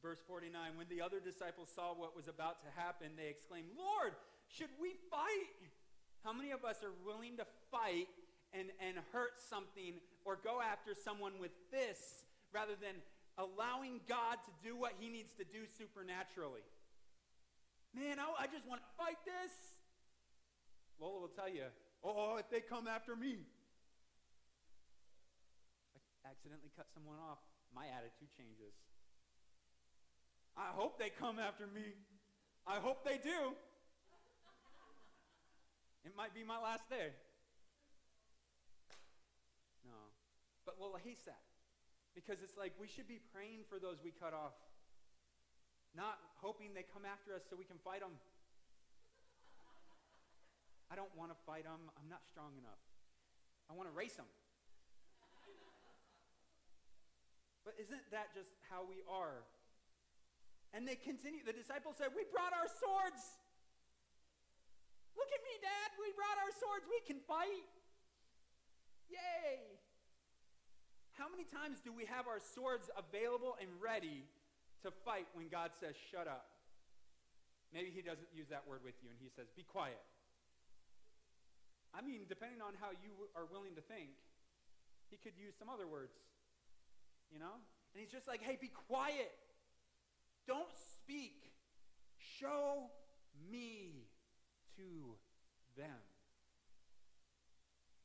Verse 0.02 0.20
49 0.28 0.76
When 0.76 0.84
the 0.92 1.00
other 1.00 1.16
disciples 1.16 1.72
saw 1.74 1.96
what 1.96 2.14
was 2.14 2.28
about 2.28 2.60
to 2.60 2.68
happen, 2.76 3.16
they 3.16 3.32
exclaimed, 3.32 3.72
Lord, 3.72 4.12
should 4.52 4.68
we 4.76 4.92
fight? 5.08 5.56
How 6.24 6.34
many 6.34 6.50
of 6.50 6.62
us 6.62 6.84
are 6.84 6.92
willing 7.00 7.38
to 7.38 7.46
fight 7.70 8.12
and, 8.52 8.68
and 8.84 9.00
hurt 9.16 9.40
something 9.40 9.96
or 10.26 10.36
go 10.36 10.60
after 10.60 10.92
someone 10.92 11.40
with 11.40 11.52
this 11.72 12.28
rather 12.52 12.76
than 12.76 13.00
allowing 13.38 14.04
God 14.04 14.36
to 14.44 14.52
do 14.60 14.76
what 14.76 14.92
he 15.00 15.08
needs 15.08 15.32
to 15.40 15.44
do 15.44 15.64
supernaturally? 15.64 16.68
Man, 17.96 18.20
I, 18.20 18.44
I 18.44 18.46
just 18.52 18.68
want 18.68 18.82
to 18.84 18.90
fight 19.00 19.24
this. 19.24 19.52
Lola 21.00 21.20
will 21.20 21.28
tell 21.32 21.48
you, 21.48 21.64
oh, 22.04 22.36
if 22.36 22.50
they 22.50 22.60
come 22.60 22.86
after 22.86 23.16
me. 23.16 23.48
Accidentally 26.24 26.72
cut 26.74 26.88
someone 26.92 27.20
off. 27.20 27.38
My 27.74 27.86
attitude 27.86 28.32
changes. 28.36 28.74
I 30.56 30.72
hope 30.72 30.98
they 30.98 31.10
come 31.10 31.38
after 31.38 31.66
me. 31.66 31.94
I 32.66 32.80
hope 32.80 33.04
they 33.04 33.18
do. 33.18 33.52
It 36.04 36.12
might 36.16 36.34
be 36.34 36.44
my 36.44 36.60
last 36.60 36.88
day. 36.88 37.12
No. 39.84 39.96
But 40.64 40.76
we'll 40.78 40.96
haste 41.04 41.24
that. 41.26 41.40
Because 42.14 42.40
it's 42.44 42.56
like 42.56 42.72
we 42.78 42.86
should 42.86 43.08
be 43.08 43.18
praying 43.34 43.66
for 43.68 43.80
those 43.80 43.98
we 44.04 44.12
cut 44.12 44.32
off, 44.32 44.54
not 45.96 46.18
hoping 46.38 46.72
they 46.72 46.84
come 46.86 47.02
after 47.02 47.34
us 47.34 47.42
so 47.48 47.56
we 47.56 47.64
can 47.64 47.76
fight 47.82 48.00
them. 48.00 48.14
I 50.92 50.94
don't 50.94 51.10
want 51.18 51.32
to 51.32 51.38
fight 51.44 51.64
them. 51.64 51.90
I'm 51.98 52.08
not 52.08 52.22
strong 52.30 52.54
enough. 52.54 52.78
I 53.68 53.74
want 53.74 53.88
to 53.88 53.94
race 53.96 54.14
them. 54.14 54.30
But 57.74 57.82
isn't 57.90 58.06
that 58.14 58.30
just 58.30 58.54
how 58.70 58.86
we 58.86 59.02
are 59.10 59.42
and 60.74 60.86
they 60.86 60.98
continue. 60.98 61.46
The 61.46 61.54
disciples 61.54 61.94
said, 61.98 62.10
We 62.14 62.26
brought 62.30 62.50
our 62.50 62.66
swords. 62.66 63.22
Look 65.14 65.30
at 65.30 65.42
me, 65.46 65.54
Dad. 65.62 65.94
We 65.98 66.10
brought 66.18 66.38
our 66.42 66.50
swords. 66.58 66.86
We 66.90 66.98
can 67.06 67.22
fight. 67.22 67.66
Yay. 69.06 69.62
How 71.14 71.30
many 71.30 71.46
times 71.46 71.78
do 71.78 71.94
we 71.94 72.10
have 72.10 72.26
our 72.26 72.42
swords 72.42 72.90
available 72.98 73.54
and 73.62 73.70
ready 73.78 74.26
to 74.82 74.90
fight 75.06 75.30
when 75.38 75.46
God 75.46 75.70
says, 75.78 75.94
Shut 76.10 76.26
up? 76.26 76.50
Maybe 77.70 77.90
he 77.94 78.02
doesn't 78.02 78.30
use 78.34 78.50
that 78.50 78.66
word 78.66 78.82
with 78.82 78.98
you 79.02 79.10
and 79.10 79.18
he 79.22 79.30
says, 79.30 79.46
Be 79.54 79.62
quiet. 79.62 80.02
I 81.94 82.02
mean, 82.02 82.26
depending 82.26 82.58
on 82.58 82.74
how 82.82 82.90
you 82.98 83.14
are 83.38 83.46
willing 83.46 83.78
to 83.78 83.84
think, 83.86 84.10
he 85.06 85.22
could 85.22 85.38
use 85.38 85.54
some 85.54 85.70
other 85.70 85.86
words. 85.86 86.18
You 87.34 87.40
know? 87.40 87.58
And 87.92 87.98
he's 88.00 88.12
just 88.14 88.28
like, 88.28 88.40
Hey, 88.40 88.56
be 88.60 88.70
quiet. 88.86 89.34
Don't 90.46 90.70
speak. 91.02 91.50
Show 92.38 92.90
me 93.50 94.06
to 94.78 95.18
them. 95.76 95.98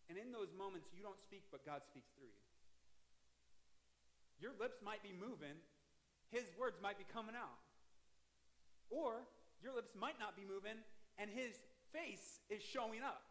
And 0.10 0.18
in 0.18 0.34
those 0.34 0.50
moments, 0.58 0.90
you 0.98 1.04
don't 1.06 1.22
speak, 1.22 1.46
but 1.52 1.62
God 1.64 1.86
speaks 1.86 2.10
through 2.18 2.34
you. 2.34 2.42
Your 4.42 4.58
lips 4.58 4.82
might 4.82 5.04
be 5.04 5.14
moving, 5.14 5.62
His 6.32 6.50
words 6.58 6.78
might 6.82 6.98
be 6.98 7.06
coming 7.14 7.36
out. 7.38 7.62
Or 8.90 9.22
your 9.62 9.76
lips 9.76 9.94
might 9.94 10.18
not 10.18 10.36
be 10.36 10.42
moving, 10.42 10.82
and 11.20 11.30
His 11.30 11.54
face 11.94 12.42
is 12.50 12.64
showing 12.64 13.06
up. 13.06 13.22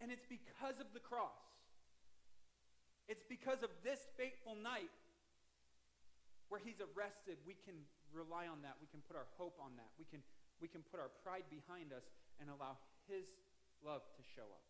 And 0.00 0.12
it's 0.12 0.26
because 0.30 0.78
of 0.78 0.94
the 0.94 1.00
cross. 1.00 1.49
It's 3.10 3.26
because 3.26 3.66
of 3.66 3.74
this 3.82 4.06
fateful 4.14 4.54
night 4.54 4.94
where 6.46 6.62
he's 6.62 6.78
arrested, 6.78 7.42
we 7.42 7.58
can 7.58 7.74
rely 8.14 8.46
on 8.46 8.62
that. 8.62 8.78
We 8.78 8.86
can 8.86 9.02
put 9.02 9.18
our 9.18 9.26
hope 9.34 9.58
on 9.58 9.74
that. 9.82 9.90
We 9.98 10.06
can, 10.06 10.22
we 10.62 10.70
can 10.70 10.86
put 10.86 11.02
our 11.02 11.10
pride 11.26 11.50
behind 11.50 11.90
us 11.90 12.06
and 12.38 12.46
allow 12.46 12.78
his 13.10 13.26
love 13.82 14.06
to 14.14 14.22
show 14.22 14.46
up. 14.46 14.62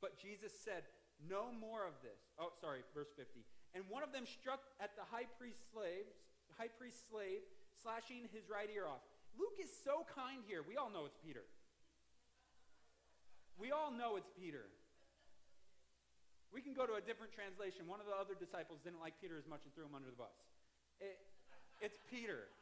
But 0.00 0.16
Jesus 0.16 0.56
said, 0.56 0.88
No 1.20 1.52
more 1.52 1.84
of 1.84 2.00
this. 2.00 2.32
Oh, 2.40 2.56
sorry, 2.56 2.80
verse 2.96 3.12
50. 3.12 3.44
And 3.76 3.84
one 3.92 4.00
of 4.00 4.16
them 4.16 4.24
struck 4.24 4.64
at 4.80 4.96
the 4.96 5.04
high 5.04 5.28
priest's 5.36 5.68
slaves, 5.68 6.16
high 6.56 6.72
priest's 6.72 7.04
slave, 7.12 7.44
slashing 7.76 8.32
his 8.32 8.48
right 8.48 8.72
ear 8.72 8.88
off. 8.88 9.04
Luke 9.36 9.60
is 9.60 9.68
so 9.68 10.08
kind 10.08 10.40
here. 10.48 10.64
We 10.64 10.80
all 10.80 10.88
know 10.88 11.04
it's 11.04 11.20
Peter. 11.20 11.44
We 13.60 13.68
all 13.68 13.92
know 13.92 14.16
it's 14.16 14.32
Peter. 14.32 14.64
We 16.52 16.60
can 16.60 16.76
go 16.76 16.84
to 16.84 17.00
a 17.00 17.04
different 17.04 17.32
translation. 17.32 17.88
One 17.88 17.98
of 17.98 18.06
the 18.06 18.12
other 18.12 18.36
disciples 18.36 18.84
didn't 18.84 19.00
like 19.00 19.16
Peter 19.18 19.40
as 19.40 19.48
much 19.48 19.64
and 19.64 19.72
threw 19.72 19.88
him 19.88 19.96
under 19.96 20.12
the 20.12 20.20
bus. 20.20 20.36
It, 21.00 21.16
it's 21.80 21.96
Peter. 22.12 22.52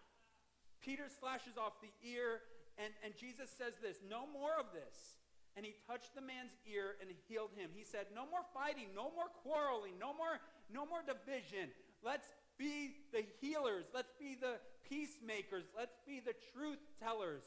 Peter 0.79 1.11
slashes 1.11 1.59
off 1.59 1.83
the 1.83 1.93
ear, 2.07 2.41
and, 2.79 2.95
and 3.05 3.13
Jesus 3.19 3.51
says 3.51 3.75
this 3.83 3.99
No 4.07 4.31
more 4.31 4.55
of 4.57 4.71
this. 4.71 5.19
And 5.59 5.67
he 5.67 5.75
touched 5.91 6.15
the 6.15 6.23
man's 6.23 6.55
ear 6.63 6.95
and 7.03 7.11
healed 7.27 7.51
him. 7.59 7.75
He 7.75 7.83
said, 7.83 8.07
No 8.15 8.23
more 8.31 8.47
fighting, 8.55 8.95
no 8.95 9.11
more 9.11 9.27
quarreling, 9.43 9.99
no 9.99 10.15
more, 10.15 10.39
no 10.71 10.87
more 10.87 11.03
division. 11.03 11.75
Let's 12.07 12.31
be 12.57 12.95
the 13.13 13.27
healers. 13.43 13.87
Let's 13.93 14.15
be 14.19 14.39
the 14.39 14.63
peacemakers. 14.89 15.65
Let's 15.77 15.99
be 16.07 16.21
the 16.21 16.39
truth 16.55 16.79
tellers. 17.03 17.43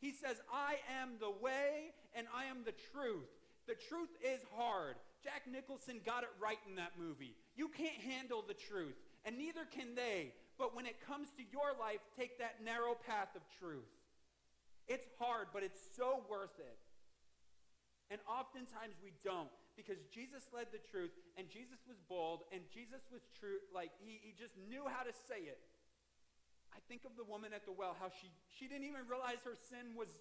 He 0.00 0.12
says, 0.12 0.40
I 0.52 0.80
am 1.00 1.20
the 1.20 1.30
way 1.30 1.92
and 2.14 2.26
I 2.34 2.46
am 2.46 2.64
the 2.64 2.74
truth. 2.92 3.28
The 3.68 3.74
truth 3.74 4.10
is 4.24 4.40
hard. 4.56 4.96
Jack 5.22 5.46
Nicholson 5.50 6.00
got 6.04 6.22
it 6.22 6.34
right 6.42 6.58
in 6.68 6.76
that 6.76 6.92
movie. 6.98 7.34
You 7.54 7.68
can't 7.68 8.00
handle 8.02 8.44
the 8.46 8.54
truth, 8.54 8.98
and 9.24 9.38
neither 9.38 9.64
can 9.64 9.94
they. 9.94 10.34
But 10.58 10.76
when 10.76 10.86
it 10.86 11.00
comes 11.06 11.30
to 11.38 11.42
your 11.50 11.72
life, 11.78 12.02
take 12.18 12.38
that 12.38 12.62
narrow 12.62 12.94
path 12.94 13.34
of 13.34 13.42
truth. 13.58 13.88
It's 14.88 15.06
hard, 15.18 15.48
but 15.54 15.62
it's 15.62 15.80
so 15.96 16.22
worth 16.28 16.58
it. 16.58 16.78
And 18.10 18.20
oftentimes 18.28 19.00
we 19.00 19.16
don't 19.24 19.48
because 19.72 19.96
Jesus 20.12 20.44
led 20.52 20.68
the 20.68 20.82
truth 20.92 21.16
and 21.40 21.48
Jesus 21.48 21.80
was 21.88 21.96
bold 22.12 22.44
and 22.52 22.60
Jesus 22.68 23.00
was 23.08 23.24
true. 23.40 23.56
Like 23.72 23.88
he, 24.04 24.20
he 24.20 24.36
just 24.36 24.52
knew 24.68 24.84
how 24.84 25.00
to 25.00 25.14
say 25.14 25.48
it. 25.48 25.56
I 26.76 26.80
think 26.88 27.08
of 27.08 27.16
the 27.16 27.24
woman 27.24 27.56
at 27.56 27.64
the 27.64 27.72
well, 27.72 27.96
how 27.96 28.12
she, 28.12 28.28
she 28.52 28.68
didn't 28.68 28.84
even 28.84 29.08
realize 29.08 29.40
her 29.48 29.56
sin 29.56 29.96
was, 29.96 30.12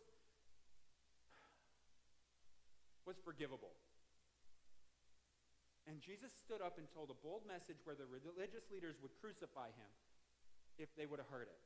was 3.03 3.19
forgivable. 3.23 3.75
And 5.89 5.97
Jesus 5.99 6.29
stood 6.31 6.61
up 6.61 6.77
and 6.77 6.85
told 6.93 7.09
a 7.09 7.17
bold 7.25 7.41
message 7.49 7.81
where 7.83 7.97
the 7.97 8.05
religious 8.05 8.69
leaders 8.69 8.95
would 9.01 9.11
crucify 9.17 9.73
him 9.73 9.91
if 10.77 10.93
they 10.95 11.05
would 11.05 11.17
have 11.17 11.29
heard 11.29 11.49
it. 11.49 11.61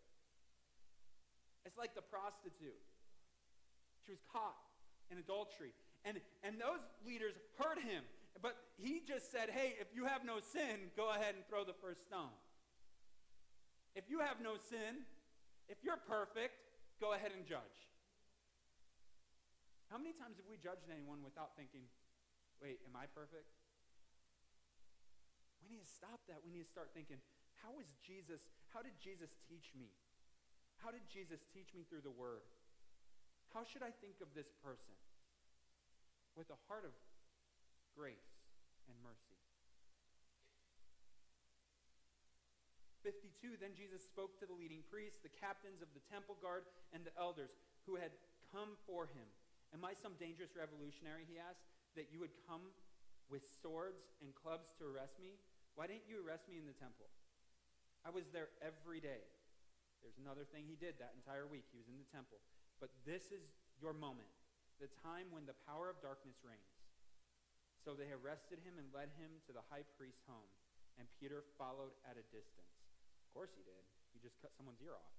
It's 1.66 1.78
like 1.78 1.96
the 1.96 2.06
prostitute. 2.06 2.80
She 4.06 4.12
was 4.14 4.22
caught 4.32 4.56
in 5.12 5.18
adultery. 5.18 5.74
And, 6.06 6.22
and 6.46 6.62
those 6.62 6.80
leaders 7.04 7.34
heard 7.58 7.82
him. 7.82 8.06
But 8.42 8.56
he 8.78 9.02
just 9.02 9.32
said, 9.32 9.50
hey, 9.50 9.76
if 9.82 9.90
you 9.96 10.06
have 10.06 10.24
no 10.24 10.40
sin, 10.40 10.94
go 10.96 11.10
ahead 11.10 11.36
and 11.36 11.44
throw 11.50 11.66
the 11.66 11.76
first 11.76 12.06
stone. 12.06 12.36
If 13.96 14.06
you 14.12 14.20
have 14.20 14.38
no 14.44 14.60
sin, 14.60 15.08
if 15.68 15.82
you're 15.82 16.00
perfect, 16.00 16.54
go 17.02 17.14
ahead 17.14 17.32
and 17.34 17.48
judge. 17.48 17.90
How 19.90 19.98
many 19.98 20.14
times 20.14 20.38
have 20.38 20.46
we 20.46 20.60
judged 20.60 20.92
anyone 20.92 21.24
without 21.24 21.56
thinking, 21.56 21.88
wait, 22.62 22.84
am 22.86 22.94
I 22.94 23.08
perfect? 23.10 23.48
We 25.66 25.74
need 25.74 25.82
to 25.82 25.90
stop 25.98 26.22
that. 26.30 26.46
We 26.46 26.54
need 26.54 26.62
to 26.62 26.70
start 26.70 26.94
thinking, 26.94 27.18
how 27.58 27.82
is 27.82 27.90
Jesus, 27.98 28.46
how 28.70 28.86
did 28.86 28.94
Jesus 29.02 29.34
teach 29.50 29.74
me? 29.74 29.90
How 30.78 30.94
did 30.94 31.02
Jesus 31.10 31.42
teach 31.50 31.74
me 31.74 31.82
through 31.82 32.06
the 32.06 32.14
word? 32.14 32.46
How 33.50 33.66
should 33.66 33.82
I 33.82 33.90
think 33.90 34.22
of 34.22 34.30
this 34.38 34.54
person? 34.62 34.94
With 36.38 36.54
a 36.54 36.60
heart 36.70 36.86
of 36.86 36.94
grace 37.98 38.46
and 38.86 38.94
mercy. 39.02 39.40
52 43.02 43.58
Then 43.58 43.74
Jesus 43.74 44.06
spoke 44.06 44.38
to 44.42 44.46
the 44.46 44.54
leading 44.54 44.86
priests, 44.86 45.22
the 45.26 45.34
captains 45.34 45.82
of 45.82 45.90
the 45.98 46.04
temple 46.10 46.38
guard, 46.42 46.70
and 46.94 47.02
the 47.02 47.16
elders 47.18 47.58
who 47.90 47.98
had 47.98 48.14
come 48.54 48.78
for 48.86 49.10
him. 49.10 49.26
Am 49.74 49.82
I 49.82 49.98
some 49.98 50.18
dangerous 50.22 50.54
revolutionary, 50.54 51.26
he 51.26 51.42
asked, 51.42 51.66
that 51.98 52.14
you 52.14 52.22
would 52.22 52.34
come 52.46 52.74
with 53.30 53.46
swords 53.62 54.14
and 54.22 54.34
clubs 54.38 54.70
to 54.78 54.86
arrest 54.86 55.18
me? 55.22 55.38
Why 55.76 55.92
didn't 55.92 56.08
you 56.08 56.24
arrest 56.24 56.48
me 56.48 56.56
in 56.56 56.66
the 56.66 56.76
temple? 56.80 57.12
I 58.08 58.10
was 58.10 58.32
there 58.32 58.50
every 58.64 59.04
day. 59.04 59.24
There's 60.00 60.16
another 60.22 60.48
thing 60.48 60.64
he 60.64 60.80
did 60.80 60.96
that 61.04 61.12
entire 61.20 61.50
week. 61.50 61.68
He 61.74 61.80
was 61.80 61.92
in 61.92 62.00
the 62.00 62.10
temple. 62.16 62.40
But 62.80 62.92
this 63.04 63.32
is 63.36 63.44
your 63.84 63.92
moment, 63.92 64.32
the 64.80 64.88
time 65.04 65.28
when 65.36 65.44
the 65.44 65.58
power 65.68 65.92
of 65.92 66.00
darkness 66.00 66.40
reigns. 66.46 66.76
So 67.84 67.94
they 67.94 68.10
arrested 68.10 68.64
him 68.66 68.80
and 68.82 68.88
led 68.96 69.14
him 69.20 69.30
to 69.46 69.52
the 69.54 69.62
high 69.70 69.86
priest's 70.00 70.24
home, 70.26 70.50
and 70.98 71.06
Peter 71.22 71.46
followed 71.60 71.94
at 72.08 72.18
a 72.18 72.26
distance. 72.34 72.74
Of 73.26 73.30
course 73.36 73.52
he 73.54 73.62
did. 73.62 73.84
He 74.16 74.22
just 74.24 74.40
cut 74.42 74.56
someone's 74.56 74.82
ear 74.82 74.96
off. 74.96 75.14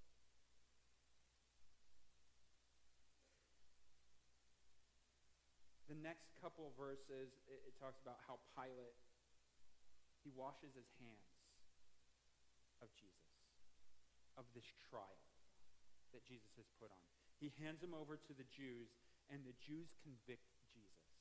The 5.87 5.99
next 6.03 6.35
couple 6.43 6.75
verses, 6.75 7.31
it, 7.47 7.63
it 7.71 7.75
talks 7.79 8.03
about 8.03 8.19
how 8.27 8.43
Pilate, 8.59 8.99
he 10.27 10.35
washes 10.35 10.75
his 10.75 10.91
hands 10.99 11.39
of 12.83 12.91
Jesus, 12.99 13.47
of 14.35 14.43
this 14.59 14.67
trial 14.91 15.23
that 16.11 16.27
Jesus 16.27 16.51
has 16.59 16.67
put 16.83 16.91
on. 16.91 17.07
He 17.39 17.55
hands 17.63 17.79
him 17.79 17.95
over 17.95 18.19
to 18.19 18.33
the 18.35 18.43
Jews, 18.51 18.91
and 19.31 19.47
the 19.47 19.55
Jews 19.63 19.95
convict 20.03 20.51
Jesus. 20.75 21.15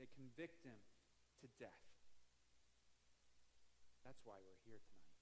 They 0.00 0.08
convict 0.16 0.64
him 0.64 0.80
to 1.44 1.52
death. 1.60 1.84
That's 4.08 4.24
why 4.24 4.40
we're 4.40 4.64
here 4.64 4.80
tonight. 4.80 5.20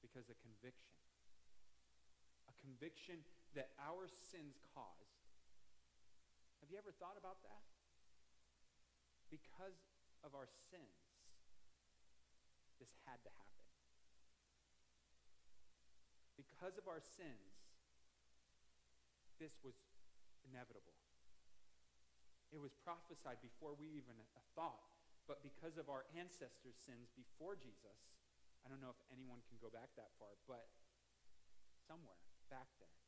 Because 0.00 0.32
a 0.32 0.38
conviction, 0.40 0.96
a 2.48 2.54
conviction 2.64 3.20
that 3.52 3.76
our 3.76 4.08
sins 4.08 4.56
caused. 4.72 5.20
Have 6.64 6.72
you 6.72 6.80
ever 6.80 6.96
thought 6.96 7.20
about 7.20 7.44
that? 7.44 7.60
Because 9.32 9.80
of 10.20 10.36
our 10.36 10.44
sins, 10.68 11.00
this 12.76 12.92
had 13.08 13.16
to 13.24 13.32
happen. 13.32 13.64
Because 16.36 16.76
of 16.76 16.84
our 16.84 17.00
sins, 17.00 17.56
this 19.40 19.56
was 19.64 19.74
inevitable. 20.44 20.92
It 22.52 22.60
was 22.60 22.76
prophesied 22.84 23.40
before 23.40 23.72
we 23.72 23.88
even 23.96 24.20
uh, 24.20 24.44
thought. 24.52 24.84
But 25.24 25.40
because 25.40 25.80
of 25.80 25.88
our 25.88 26.04
ancestors' 26.12 26.76
sins 26.76 27.08
before 27.16 27.56
Jesus, 27.56 27.96
I 28.62 28.68
don't 28.68 28.82
know 28.82 28.92
if 28.92 29.00
anyone 29.14 29.40
can 29.48 29.56
go 29.62 29.70
back 29.72 29.94
that 29.96 30.12
far, 30.18 30.34
but 30.44 30.66
somewhere 31.86 32.18
back 32.50 32.68
there, 32.82 33.00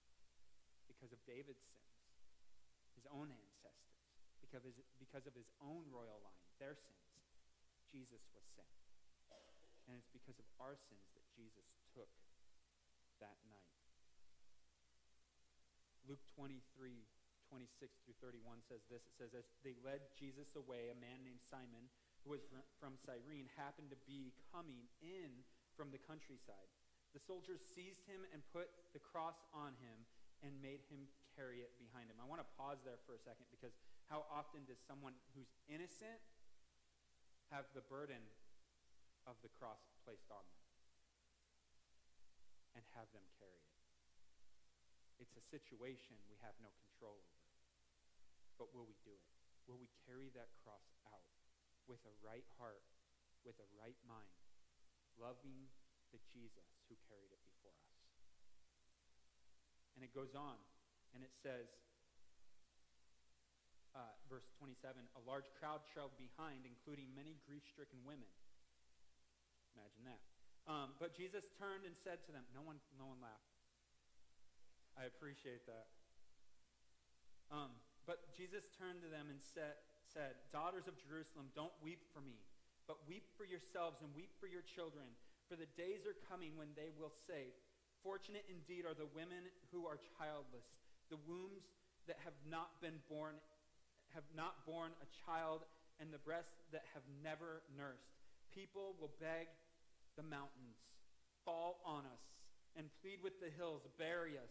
because 0.88 1.12
of 1.12 1.20
David's 1.26 1.62
sins, 1.62 1.94
his 2.96 3.06
own 3.10 3.28
ancestors, 3.28 3.53
because 4.54 4.70
of 4.70 4.78
his, 4.78 4.86
because 5.02 5.26
of 5.26 5.34
his 5.34 5.50
own 5.58 5.82
royal 5.90 6.22
line, 6.22 6.46
their 6.62 6.78
sins, 6.78 7.10
Jesus 7.90 8.22
was 8.30 8.46
sent. 8.54 8.70
And 9.90 9.98
it's 9.98 10.14
because 10.14 10.38
of 10.38 10.46
our 10.62 10.78
sins 10.78 11.10
that 11.18 11.26
Jesus 11.34 11.74
took 11.90 12.06
that 13.18 13.34
night. 13.50 13.74
Luke 16.06 16.22
23, 16.38 16.62
26 17.50 18.06
through 18.06 18.14
31 18.22 18.62
says 18.62 18.86
this. 18.86 19.02
It 19.10 19.18
says, 19.18 19.34
As 19.34 19.50
they 19.66 19.74
led 19.82 20.06
Jesus 20.14 20.54
away, 20.54 20.86
a 20.94 21.02
man 21.02 21.26
named 21.26 21.42
Simon, 21.42 21.90
who 22.22 22.38
was 22.38 22.46
from 22.78 22.94
Cyrene, 22.94 23.50
happened 23.58 23.90
to 23.90 23.98
be 24.06 24.30
coming 24.54 24.86
in 25.02 25.42
from 25.74 25.90
the 25.90 25.98
countryside. 25.98 26.70
The 27.10 27.18
soldiers 27.18 27.58
seized 27.58 28.06
him 28.06 28.22
and 28.30 28.38
put 28.54 28.70
the 28.94 29.02
cross 29.02 29.42
on 29.50 29.74
him 29.82 30.06
and 30.46 30.54
made 30.62 30.86
him 30.86 31.10
carry 31.34 31.66
it 31.66 31.74
behind 31.74 32.06
him. 32.06 32.22
I 32.22 32.28
want 32.30 32.38
to 32.38 32.50
pause 32.54 32.78
there 32.86 33.02
for 33.02 33.18
a 33.18 33.20
second 33.20 33.50
because 33.50 33.74
how 34.08 34.28
often 34.28 34.68
does 34.68 34.80
someone 34.84 35.16
who's 35.32 35.52
innocent 35.66 36.20
have 37.48 37.64
the 37.72 37.84
burden 37.86 38.20
of 39.24 39.36
the 39.40 39.52
cross 39.56 39.80
placed 40.04 40.28
on 40.28 40.44
them 40.44 40.64
and 42.76 42.82
have 42.92 43.08
them 43.16 43.24
carry 43.40 43.60
it? 43.60 43.74
It's 45.22 45.38
a 45.38 45.44
situation 45.48 46.18
we 46.28 46.36
have 46.42 46.58
no 46.60 46.68
control 46.84 47.16
over. 47.16 47.48
But 48.60 48.70
will 48.74 48.86
we 48.86 48.98
do 49.02 49.14
it? 49.14 49.30
Will 49.64 49.80
we 49.80 49.88
carry 50.04 50.28
that 50.36 50.52
cross 50.62 50.84
out 51.08 51.24
with 51.88 52.02
a 52.04 52.14
right 52.20 52.46
heart, 52.60 52.84
with 53.42 53.56
a 53.56 53.68
right 53.78 53.98
mind, 54.04 54.36
loving 55.16 55.70
the 56.12 56.20
Jesus 56.30 56.68
who 56.86 56.94
carried 57.08 57.32
it 57.32 57.40
before 57.40 57.72
us? 57.72 57.94
And 59.96 60.02
it 60.02 60.12
goes 60.12 60.34
on, 60.34 60.58
and 61.14 61.22
it 61.22 61.32
says, 61.38 61.70
verse 64.28 64.46
27 64.60 64.96
a 65.16 65.22
large 65.24 65.48
crowd 65.58 65.84
trailed 65.88 66.14
behind, 66.16 66.64
including 66.64 67.12
many 67.12 67.36
grief 67.44 67.64
stricken 67.66 68.00
women. 68.04 68.28
Imagine 69.74 70.04
that. 70.06 70.22
Um, 70.64 70.96
but 70.96 71.12
Jesus 71.12 71.50
turned 71.60 71.84
and 71.84 71.92
said 71.92 72.24
to 72.24 72.30
them, 72.32 72.46
no 72.56 72.64
one, 72.64 72.80
no 72.96 73.04
one 73.04 73.20
laughed. 73.20 73.52
I 74.96 75.04
appreciate 75.10 75.66
that. 75.68 75.90
Um, 77.52 77.74
but 78.06 78.32
Jesus 78.32 78.70
turned 78.78 79.04
to 79.04 79.10
them 79.10 79.28
and 79.28 79.42
said, 79.42 79.76
said, 80.08 80.38
Daughters 80.54 80.86
of 80.86 80.96
Jerusalem, 80.96 81.50
don't 81.52 81.74
weep 81.82 82.00
for 82.14 82.22
me, 82.22 82.38
but 82.86 83.02
weep 83.08 83.28
for 83.36 83.44
yourselves 83.44 84.00
and 84.00 84.12
weep 84.14 84.32
for 84.40 84.46
your 84.46 84.64
children. 84.64 85.10
For 85.50 85.56
the 85.58 85.68
days 85.76 86.08
are 86.08 86.16
coming 86.30 86.56
when 86.56 86.72
they 86.78 86.88
will 86.96 87.12
say, 87.12 87.52
Fortunate 88.00 88.44
indeed 88.48 88.84
are 88.84 88.96
the 88.96 89.08
women 89.16 89.48
who 89.72 89.88
are 89.88 90.00
childless, 90.16 90.68
the 91.08 91.20
wombs 91.24 91.64
that 92.04 92.20
have 92.24 92.36
not 92.44 92.80
been 92.84 93.00
born, 93.08 93.40
have 94.14 94.26
not 94.34 94.62
borne 94.64 94.94
a 95.02 95.08
child, 95.26 95.66
and 95.98 96.10
the 96.10 96.22
breasts 96.22 96.62
that 96.70 96.86
have 96.94 97.06
never 97.22 97.62
nursed. 97.74 98.14
People 98.50 98.94
will 98.98 99.14
beg 99.18 99.50
the 100.14 100.26
mountains, 100.26 100.78
fall 101.44 101.82
on 101.82 102.06
us, 102.06 102.22
and 102.74 102.90
plead 103.02 103.22
with 103.22 103.38
the 103.42 103.50
hills, 103.50 103.86
bury 103.98 104.38
us. 104.38 104.50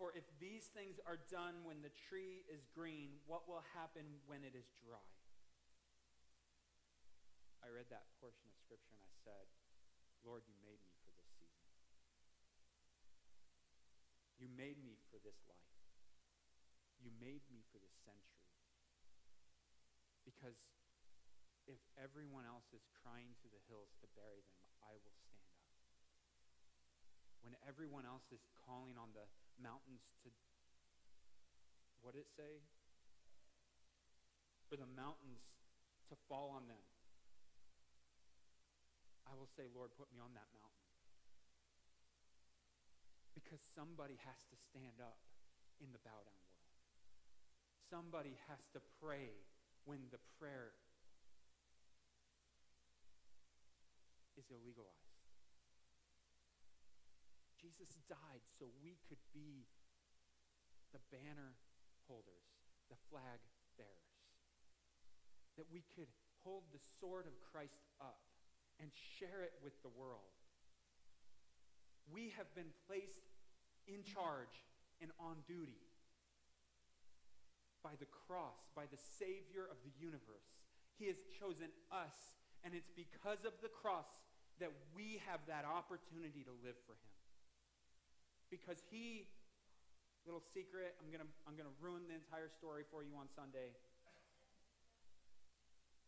For 0.00 0.12
if 0.16 0.24
these 0.40 0.72
things 0.72 0.96
are 1.04 1.20
done 1.28 1.60
when 1.68 1.84
the 1.84 1.92
tree 2.08 2.44
is 2.48 2.64
green, 2.72 3.20
what 3.28 3.44
will 3.44 3.64
happen 3.76 4.04
when 4.24 4.40
it 4.44 4.56
is 4.56 4.64
dry? 4.80 5.04
I 7.60 7.68
read 7.68 7.92
that 7.92 8.08
portion 8.16 8.48
of 8.48 8.56
Scripture 8.56 8.96
and 8.96 9.04
I 9.04 9.12
said, 9.20 9.44
Lord, 10.24 10.48
you 10.48 10.56
made 10.64 10.80
me 10.80 10.92
for 11.04 11.12
this 11.12 11.28
season. 11.36 11.68
You 14.40 14.48
made 14.56 14.80
me 14.80 14.96
for 15.12 15.20
this 15.20 15.36
life. 15.44 15.76
You 17.04 17.12
made 17.20 17.44
me 17.52 17.60
for 17.68 17.76
this. 17.76 17.89
Because 20.40 20.56
if 21.68 21.76
everyone 22.00 22.48
else 22.48 22.64
is 22.72 22.80
crying 23.04 23.36
to 23.44 23.46
the 23.52 23.60
hills 23.68 23.92
to 24.00 24.08
bury 24.16 24.40
them, 24.40 24.56
I 24.80 24.96
will 24.96 25.12
stand 25.20 25.44
up. 25.52 25.60
When 27.44 27.52
everyone 27.68 28.08
else 28.08 28.24
is 28.32 28.40
calling 28.64 28.96
on 28.96 29.12
the 29.12 29.28
mountains 29.60 30.08
to, 30.24 30.32
what 32.00 32.16
did 32.16 32.24
it 32.24 32.32
say? 32.32 32.64
For 34.72 34.80
the 34.80 34.88
mountains 34.88 35.44
to 36.08 36.16
fall 36.24 36.56
on 36.56 36.64
them. 36.72 36.88
I 39.28 39.36
will 39.36 39.52
say, 39.60 39.68
Lord, 39.68 39.92
put 39.92 40.08
me 40.08 40.24
on 40.24 40.32
that 40.32 40.48
mountain. 40.56 40.88
Because 43.36 43.60
somebody 43.76 44.16
has 44.24 44.40
to 44.48 44.56
stand 44.56 45.04
up 45.04 45.20
in 45.84 45.92
the 45.92 46.00
bow 46.00 46.16
down 46.24 46.40
world. 46.40 46.64
Somebody 47.92 48.40
has 48.48 48.64
to 48.72 48.80
pray 49.04 49.44
when 49.84 49.98
the 50.10 50.20
prayer 50.38 50.72
is 54.36 54.46
illegalized. 54.48 55.20
Jesus 57.60 58.00
died 58.08 58.40
so 58.58 58.64
we 58.80 58.96
could 59.08 59.20
be 59.36 59.68
the 60.92 61.02
banner 61.12 61.52
holders, 62.08 62.48
the 62.88 62.96
flag 63.12 63.38
bearers. 63.76 64.16
That 65.58 65.68
we 65.68 65.84
could 65.92 66.08
hold 66.42 66.64
the 66.72 66.80
sword 67.00 67.28
of 67.28 67.36
Christ 67.52 67.84
up 68.00 68.24
and 68.80 68.88
share 69.20 69.44
it 69.44 69.52
with 69.60 69.76
the 69.84 69.92
world. 69.92 70.32
We 72.08 72.32
have 72.36 72.48
been 72.56 72.72
placed 72.88 73.28
in 73.86 74.02
charge 74.02 74.64
and 75.04 75.12
on 75.20 75.36
duty 75.46 75.89
by 77.82 77.96
the 77.98 78.08
cross, 78.08 78.68
by 78.76 78.84
the 78.88 78.98
Savior 78.98 79.68
of 79.68 79.80
the 79.82 79.92
universe. 79.96 80.52
He 80.98 81.08
has 81.08 81.16
chosen 81.40 81.72
us, 81.88 82.36
and 82.64 82.76
it's 82.76 82.92
because 82.92 83.48
of 83.48 83.56
the 83.64 83.72
cross 83.72 84.28
that 84.60 84.72
we 84.92 85.20
have 85.24 85.40
that 85.48 85.64
opportunity 85.64 86.44
to 86.44 86.52
live 86.60 86.76
for 86.84 86.92
Him 86.92 87.10
because 88.50 88.82
he, 88.90 89.30
little 90.26 90.42
secret, 90.42 90.98
I'm 90.98 91.08
going 91.08 91.22
to 91.22 91.30
I'm 91.46 91.54
going 91.54 91.70
to 91.70 91.78
ruin 91.78 92.02
the 92.10 92.18
entire 92.18 92.50
story 92.50 92.82
for 92.90 93.06
you 93.06 93.14
on 93.14 93.30
Sunday. 93.30 93.72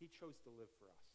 He 0.03 0.11
chose 0.11 0.35
to 0.43 0.51
live 0.59 0.69
for 0.83 0.91
us. 0.91 1.07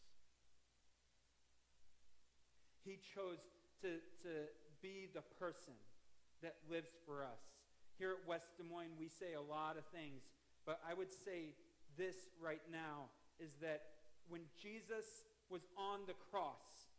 He 2.88 3.04
chose 3.04 3.44
to, 3.84 4.00
to 4.24 4.48
be 4.80 5.12
the 5.12 5.20
person 5.36 5.76
that 6.40 6.56
lives 6.72 6.96
for 7.04 7.28
us. 7.28 7.44
Here 8.00 8.16
at 8.16 8.24
West 8.24 8.56
Des 8.56 8.64
Moines, 8.64 8.96
we 8.96 9.12
say 9.12 9.36
a 9.36 9.44
lot 9.44 9.76
of 9.76 9.84
things, 9.92 10.24
but 10.68 10.84
I 10.84 10.94
would 10.94 11.10
say 11.10 11.56
this 11.98 12.28
right 12.44 12.62
now 12.70 13.08
is 13.40 13.56
that 13.64 14.04
when 14.28 14.42
Jesus 14.62 15.24
was 15.50 15.64
on 15.80 16.04
the 16.06 16.14
cross, 16.30 16.92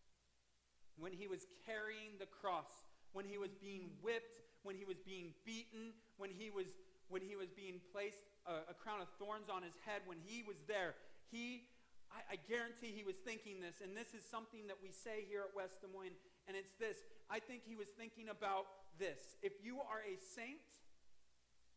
when 0.97 1.13
he 1.13 1.29
was 1.29 1.45
carrying 1.69 2.17
the 2.19 2.27
cross, 2.27 2.89
when 3.13 3.29
he 3.29 3.37
was 3.37 3.53
being 3.61 3.93
whipped, 4.01 4.41
when 4.65 4.75
he 4.75 4.89
was 4.89 4.97
being 5.05 5.37
beaten, 5.45 5.93
when 6.17 6.31
he 6.33 6.49
was 6.51 6.67
when 7.09 7.25
he 7.25 7.37
was 7.37 7.49
being 7.49 7.81
placed 7.93 8.21
a, 8.45 8.73
a 8.73 8.77
crown 8.77 9.01
of 9.01 9.09
thorns 9.17 9.49
on 9.49 9.65
his 9.65 9.73
head, 9.89 10.05
when 10.05 10.21
he 10.29 10.45
was 10.45 10.61
there, 10.69 10.93
he, 11.33 11.65
I, 12.13 12.37
I 12.37 12.37
guarantee 12.37 12.93
he 12.93 13.01
was 13.01 13.17
thinking 13.17 13.65
this, 13.65 13.81
and 13.81 13.97
this 13.97 14.13
is 14.13 14.21
something 14.29 14.69
that 14.69 14.77
we 14.85 14.93
say 14.93 15.25
here 15.25 15.41
at 15.49 15.57
West 15.57 15.81
Des 15.81 15.89
Moines, 15.89 16.21
and 16.45 16.53
it's 16.53 16.77
this. 16.77 17.01
I 17.33 17.41
think 17.41 17.65
he 17.65 17.77
was 17.77 17.89
thinking 17.97 18.29
about 18.29 18.69
this. 19.01 19.41
If 19.41 19.57
you 19.65 19.81
are 19.81 20.05
a 20.05 20.21
saint, 20.21 20.61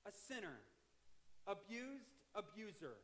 a 0.04 0.12
sinner, 0.12 0.60
abused, 1.48 2.12
abuser, 2.36 2.98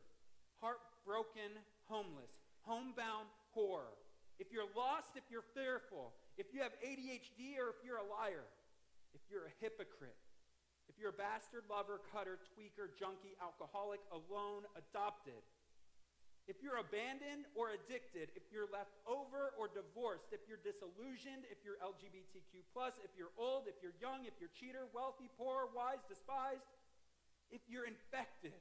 heartbroken, 0.60 1.54
homeless, 1.88 2.30
homebound, 2.62 3.26
poor, 3.54 3.82
if 4.38 4.54
you're 4.54 4.70
lost, 4.78 5.18
if 5.18 5.26
you're 5.30 5.46
fearful, 5.54 6.14
if 6.38 6.54
you 6.54 6.62
have 6.62 6.70
ADHD, 6.78 7.58
or 7.58 7.74
if 7.74 7.82
you're 7.82 7.98
a 7.98 8.06
liar, 8.06 8.46
if 9.10 9.20
you're 9.26 9.50
a 9.50 9.54
hypocrite, 9.58 10.14
if 10.86 10.94
you're 10.94 11.10
a 11.10 11.18
bastard, 11.18 11.66
lover, 11.66 11.98
cutter, 12.14 12.38
tweaker, 12.54 12.86
junkie, 12.94 13.34
alcoholic, 13.42 13.98
alone, 14.14 14.62
adopted, 14.78 15.42
if 16.48 16.64
you're 16.64 16.80
abandoned 16.80 17.44
or 17.52 17.76
addicted, 17.76 18.32
if 18.32 18.48
you're 18.48 18.70
left 18.72 18.96
over 19.04 19.52
or 19.60 19.68
divorced, 19.68 20.32
if 20.32 20.40
you're 20.48 20.62
disillusioned, 20.64 21.44
if 21.52 21.60
you're 21.60 21.76
LGBTQ, 21.84 22.64
if 23.04 23.12
you're 23.20 23.34
old, 23.36 23.68
if 23.68 23.76
you're 23.84 23.92
young, 24.00 24.24
if 24.24 24.32
you're 24.40 24.48
cheater, 24.56 24.88
wealthy, 24.96 25.28
poor, 25.36 25.68
wise, 25.76 26.00
despised, 26.08 26.64
if 27.50 27.64
you're 27.68 27.88
infected, 27.88 28.56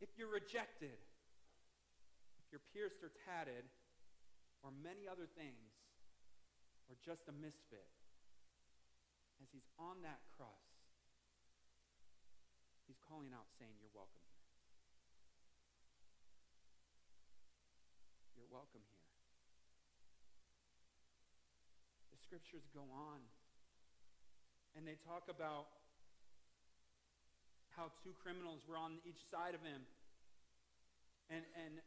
if 0.00 0.10
you're 0.18 0.30
rejected, 0.30 0.98
if 2.42 2.44
you're 2.50 2.66
pierced 2.74 3.02
or 3.02 3.10
tatted, 3.26 3.64
or 4.62 4.74
many 4.82 5.06
other 5.06 5.30
things, 5.38 5.70
or 6.90 6.98
just 7.02 7.26
a 7.30 7.34
misfit, 7.34 7.86
as 9.42 9.48
he's 9.52 9.66
on 9.78 10.02
that 10.02 10.18
cross, 10.34 10.66
he's 12.86 12.98
calling 13.06 13.30
out 13.30 13.46
saying, 13.58 13.74
You're 13.78 13.94
welcome 13.94 14.22
here. 14.26 14.42
You're 18.34 18.50
welcome 18.50 18.82
here. 18.90 19.06
The 22.10 22.18
scriptures 22.18 22.66
go 22.74 22.86
on, 22.90 23.22
and 24.74 24.82
they 24.82 24.98
talk 25.06 25.30
about 25.30 25.85
how 27.76 27.92
two 28.00 28.16
criminals 28.18 28.64
were 28.64 28.80
on 28.80 28.98
each 29.04 29.20
side 29.28 29.52
of 29.52 29.60
him, 29.60 29.84
and, 31.28 31.44
and 31.54 31.78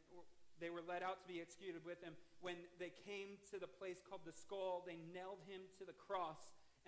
they 0.62 0.70
were 0.70 0.84
led 0.86 1.02
out 1.02 1.20
to 1.20 1.28
be 1.28 1.42
executed 1.42 1.82
with 1.84 1.98
him. 2.00 2.14
When 2.40 2.56
they 2.78 2.94
came 3.04 3.36
to 3.50 3.58
the 3.58 3.68
place 3.68 4.00
called 4.00 4.22
the 4.24 4.32
skull, 4.32 4.86
they 4.86 4.96
nailed 5.12 5.42
him 5.44 5.66
to 5.80 5.84
the 5.84 5.96
cross 5.96 6.38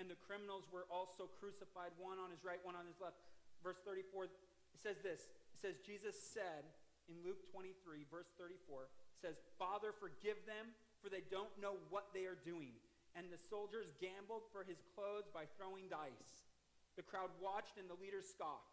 and 0.01 0.09
the 0.09 0.19
criminals 0.25 0.65
were 0.73 0.89
also 0.89 1.29
crucified, 1.41 1.93
one 2.01 2.17
on 2.17 2.33
his 2.33 2.45
right, 2.45 2.61
one 2.65 2.77
on 2.77 2.89
his 2.89 2.97
left. 3.01 3.21
Verse 3.61 3.81
34 3.85 4.33
it 4.33 4.81
says 4.81 4.97
this. 5.05 5.29
It 5.53 5.59
says, 5.61 5.77
Jesus 5.85 6.17
said 6.17 6.65
in 7.07 7.21
Luke 7.21 7.45
23, 7.53 8.09
verse 8.09 8.33
34, 8.41 8.89
says, 9.21 9.37
Father, 9.61 9.93
forgive 9.93 10.41
them, 10.49 10.73
for 11.05 11.13
they 11.13 11.23
don't 11.29 11.53
know 11.61 11.77
what 11.93 12.09
they 12.17 12.25
are 12.25 12.41
doing. 12.41 12.73
And 13.13 13.29
the 13.29 13.39
soldiers 13.39 13.93
gambled 14.01 14.49
for 14.49 14.65
his 14.65 14.81
clothes 14.97 15.29
by 15.29 15.45
throwing 15.55 15.93
dice. 15.93 16.49
The 16.97 17.05
crowd 17.05 17.31
watched, 17.37 17.77
and 17.77 17.87
the 17.87 18.01
leaders 18.01 18.25
scoffed. 18.27 18.72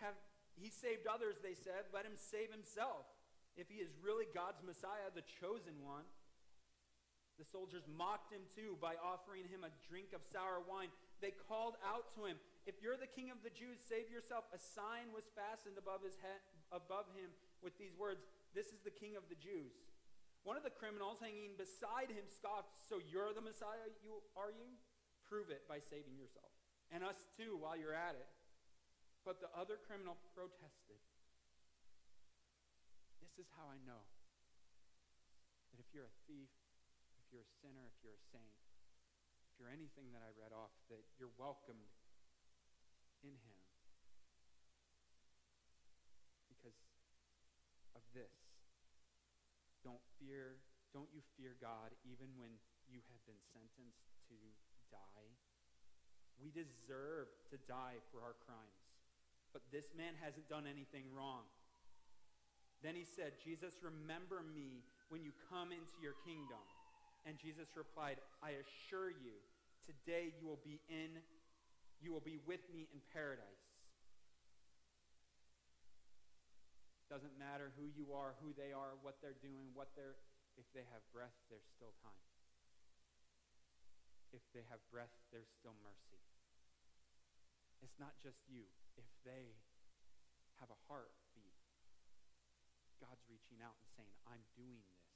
Have 0.00 0.16
he 0.60 0.68
saved 0.68 1.08
others, 1.08 1.40
they 1.40 1.56
said. 1.56 1.88
Let 1.88 2.04
him 2.04 2.20
save 2.20 2.52
himself. 2.52 3.08
If 3.56 3.72
he 3.72 3.80
is 3.80 3.96
really 4.04 4.28
God's 4.28 4.60
Messiah, 4.60 5.08
the 5.08 5.24
chosen 5.40 5.80
one. 5.80 6.04
The 7.40 7.48
soldiers 7.48 7.88
mocked 7.88 8.28
him 8.28 8.44
too 8.52 8.76
by 8.84 9.00
offering 9.00 9.48
him 9.48 9.64
a 9.64 9.72
drink 9.88 10.12
of 10.12 10.20
sour 10.28 10.60
wine. 10.60 10.92
They 11.24 11.32
called 11.32 11.80
out 11.80 12.12
to 12.20 12.28
him, 12.28 12.36
If 12.68 12.84
you're 12.84 13.00
the 13.00 13.08
king 13.08 13.32
of 13.32 13.40
the 13.40 13.48
Jews, 13.48 13.80
save 13.80 14.12
yourself. 14.12 14.44
A 14.52 14.60
sign 14.60 15.08
was 15.16 15.32
fastened 15.32 15.80
above, 15.80 16.04
his 16.04 16.20
head, 16.20 16.44
above 16.68 17.08
him 17.16 17.32
with 17.64 17.72
these 17.80 17.96
words 17.96 18.28
This 18.52 18.68
is 18.76 18.84
the 18.84 18.92
king 18.92 19.16
of 19.16 19.24
the 19.32 19.40
Jews. 19.40 19.72
One 20.44 20.60
of 20.60 20.64
the 20.64 20.72
criminals 20.72 21.20
hanging 21.24 21.56
beside 21.56 22.12
him 22.12 22.28
scoffed, 22.28 22.76
So 22.84 23.00
you're 23.00 23.32
the 23.32 23.44
Messiah, 23.44 23.88
you, 24.04 24.20
are 24.36 24.52
you? 24.52 24.76
Prove 25.24 25.48
it 25.48 25.64
by 25.64 25.80
saving 25.80 26.20
yourself. 26.20 26.52
And 26.92 27.00
us 27.00 27.24
too 27.40 27.56
while 27.56 27.76
you're 27.76 27.96
at 27.96 28.20
it. 28.20 28.28
But 29.24 29.38
the 29.38 29.52
other 29.52 29.76
criminal 29.76 30.16
protested. 30.32 31.00
This 33.20 33.36
is 33.36 33.46
how 33.54 33.68
I 33.68 33.78
know 33.84 34.02
that 35.70 35.78
if 35.78 35.86
you're 35.92 36.08
a 36.08 36.18
thief, 36.26 36.50
if 37.20 37.26
you're 37.30 37.44
a 37.44 37.52
sinner, 37.60 37.84
if 37.84 37.96
you're 38.02 38.16
a 38.16 38.26
saint, 38.32 38.58
if 39.52 39.60
you're 39.60 39.70
anything 39.70 40.10
that 40.16 40.24
I 40.24 40.32
read 40.34 40.56
off, 40.56 40.72
that 40.88 41.04
you're 41.20 41.32
welcomed 41.36 41.92
in 43.20 43.36
Him 43.36 43.60
because 46.48 46.74
of 47.92 48.02
this. 48.16 48.32
Don't 49.84 50.02
fear, 50.16 50.58
don't 50.96 51.12
you 51.12 51.20
fear 51.36 51.60
God 51.60 51.92
even 52.08 52.32
when 52.40 52.56
you 52.88 53.04
have 53.12 53.22
been 53.28 53.40
sentenced 53.52 54.08
to 54.32 54.36
die? 54.88 55.28
We 56.40 56.48
deserve 56.48 57.28
to 57.52 57.60
die 57.68 58.00
for 58.08 58.24
our 58.24 58.34
crimes. 58.48 58.79
But 59.52 59.62
this 59.74 59.90
man 59.96 60.14
hasn't 60.22 60.48
done 60.48 60.64
anything 60.66 61.10
wrong. 61.10 61.42
Then 62.82 62.96
he 62.96 63.04
said, 63.04 63.36
Jesus, 63.42 63.76
remember 63.82 64.40
me 64.40 64.86
when 65.10 65.20
you 65.20 65.34
come 65.52 65.74
into 65.74 65.98
your 66.00 66.16
kingdom. 66.24 66.62
And 67.28 67.36
Jesus 67.36 67.68
replied, 67.76 68.16
I 68.40 68.56
assure 68.56 69.12
you, 69.12 69.36
today 69.84 70.32
you 70.40 70.48
will 70.48 70.62
be 70.64 70.80
in, 70.88 71.20
you 72.00 72.14
will 72.14 72.24
be 72.24 72.40
with 72.48 72.64
me 72.72 72.88
in 72.94 73.00
paradise. 73.12 73.68
Doesn't 77.12 77.34
matter 77.36 77.74
who 77.74 77.90
you 77.92 78.14
are, 78.14 78.38
who 78.38 78.54
they 78.54 78.70
are, 78.70 78.94
what 79.02 79.18
they're 79.18 79.36
doing, 79.42 79.74
what 79.74 79.90
they're, 79.98 80.16
if 80.56 80.64
they 80.72 80.86
have 80.94 81.02
breath, 81.10 81.34
there's 81.50 81.66
still 81.74 81.92
time. 82.00 82.24
If 84.30 84.46
they 84.54 84.62
have 84.70 84.78
breath, 84.94 85.10
there's 85.34 85.50
still 85.58 85.74
mercy. 85.82 86.22
It's 87.82 87.98
not 87.98 88.14
just 88.22 88.38
you. 88.46 88.70
If 89.00 89.08
they 89.24 89.56
have 90.60 90.68
a 90.68 90.76
heartbeat, 90.84 91.56
God's 93.00 93.24
reaching 93.32 93.64
out 93.64 93.80
and 93.80 93.88
saying, 93.96 94.12
I'm 94.28 94.44
doing 94.52 94.84
this 94.84 95.08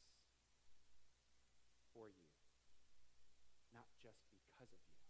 for 1.93 2.09
you, 2.09 2.33
not 3.77 3.85
just 4.01 4.25
because 4.33 4.73
of 4.73 4.81
you. 4.89 5.05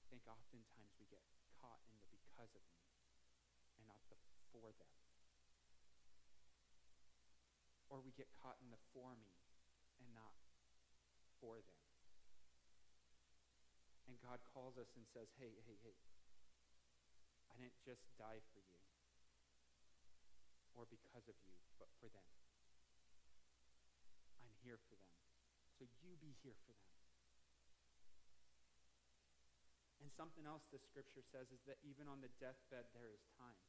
I 0.00 0.04
think 0.08 0.24
oftentimes 0.24 0.96
we 0.96 1.04
get 1.12 1.20
caught 1.60 1.84
in 1.92 2.00
the 2.00 2.08
because 2.08 2.56
of 2.56 2.64
me 2.72 2.88
and 3.76 3.84
not 3.84 4.00
the 4.08 4.16
for 4.48 4.72
them. 4.72 4.96
Or 7.92 8.00
we 8.00 8.16
get 8.16 8.32
caught 8.40 8.56
in 8.64 8.72
the 8.72 8.80
for 8.96 9.12
me 9.20 9.36
and 10.00 10.08
not 10.16 10.32
for 11.36 11.60
them. 11.60 11.84
And 14.08 14.16
God 14.24 14.40
calls 14.48 14.80
us 14.80 14.88
and 14.96 15.04
says, 15.12 15.28
hey, 15.36 15.60
hey, 15.68 15.76
hey, 15.84 15.94
didn't 17.60 17.76
just 17.84 18.00
die 18.16 18.40
for 18.56 18.64
you 18.64 18.80
or 20.72 20.88
because 20.88 21.28
of 21.28 21.36
you, 21.44 21.52
but 21.76 21.92
for 22.00 22.08
them. 22.08 22.24
I'm 24.40 24.56
here 24.64 24.80
for 24.88 24.96
them. 24.96 25.12
So 25.76 25.84
you 26.00 26.16
be 26.24 26.32
here 26.40 26.56
for 26.64 26.72
them. 26.72 26.88
And 30.00 30.08
something 30.16 30.48
else 30.48 30.64
the 30.72 30.80
scripture 30.80 31.20
says 31.20 31.52
is 31.52 31.60
that 31.68 31.76
even 31.84 32.08
on 32.08 32.24
the 32.24 32.32
deathbed, 32.40 32.88
there 32.96 33.12
is 33.12 33.20
time. 33.36 33.60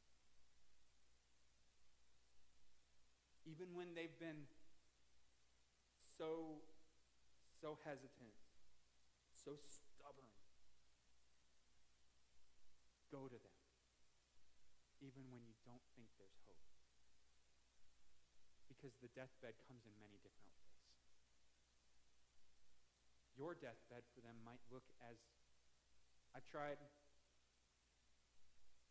Even 3.44 3.76
when 3.76 3.92
they've 3.92 4.16
been 4.16 4.48
so, 6.16 6.64
so 7.60 7.76
hesitant, 7.84 8.32
so 9.36 9.60
stubborn, 9.60 10.32
go 13.12 13.28
to 13.28 13.36
them. 13.36 13.51
Even 15.02 15.26
when 15.34 15.42
you 15.42 15.58
don't 15.66 15.82
think 15.98 16.06
there's 16.14 16.38
hope. 16.46 16.62
Because 18.70 18.94
the 19.02 19.10
deathbed 19.18 19.58
comes 19.66 19.82
in 19.82 19.90
many 19.98 20.22
different 20.22 20.54
ways. 20.54 20.62
Your 23.34 23.58
deathbed 23.58 24.06
for 24.14 24.22
them 24.22 24.38
might 24.46 24.62
look 24.70 24.86
as 25.02 25.18
I've 26.32 26.46
tried. 26.48 26.78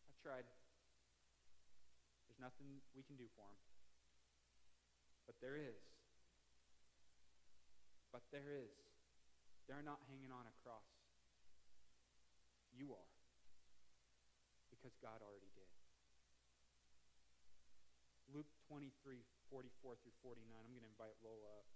I've 0.06 0.20
tried. 0.22 0.44
There's 2.28 2.38
nothing 2.38 2.84
we 2.94 3.02
can 3.02 3.16
do 3.16 3.26
for 3.34 3.48
them. 3.48 3.58
But 5.26 5.40
there 5.40 5.56
is. 5.56 5.80
But 8.12 8.22
there 8.30 8.52
is. 8.52 8.76
They're 9.66 9.82
not 9.82 10.04
hanging 10.06 10.30
on 10.30 10.44
a 10.44 10.54
cross. 10.62 10.86
You 12.76 12.92
are. 12.92 13.10
Because 14.70 14.94
God 15.00 15.24
already 15.24 15.50
did. 15.56 15.81
Luke 18.32 18.48
23, 18.72 19.20
44 19.52 20.00
through 20.00 20.16
49. 20.24 20.40
I'm 20.56 20.72
going 20.72 20.88
to 20.88 20.88
invite 20.88 21.12
Lola 21.20 21.52
up. 21.60 21.68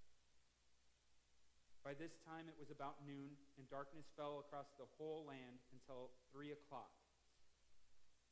By 1.85 1.92
this 1.92 2.16
time 2.25 2.49
it 2.49 2.57
was 2.57 2.73
about 2.73 3.05
noon, 3.05 3.37
and 3.61 3.69
darkness 3.69 4.09
fell 4.16 4.40
across 4.40 4.73
the 4.81 4.88
whole 4.97 5.29
land 5.29 5.61
until 5.71 6.11
three 6.33 6.51
o'clock. 6.57 6.90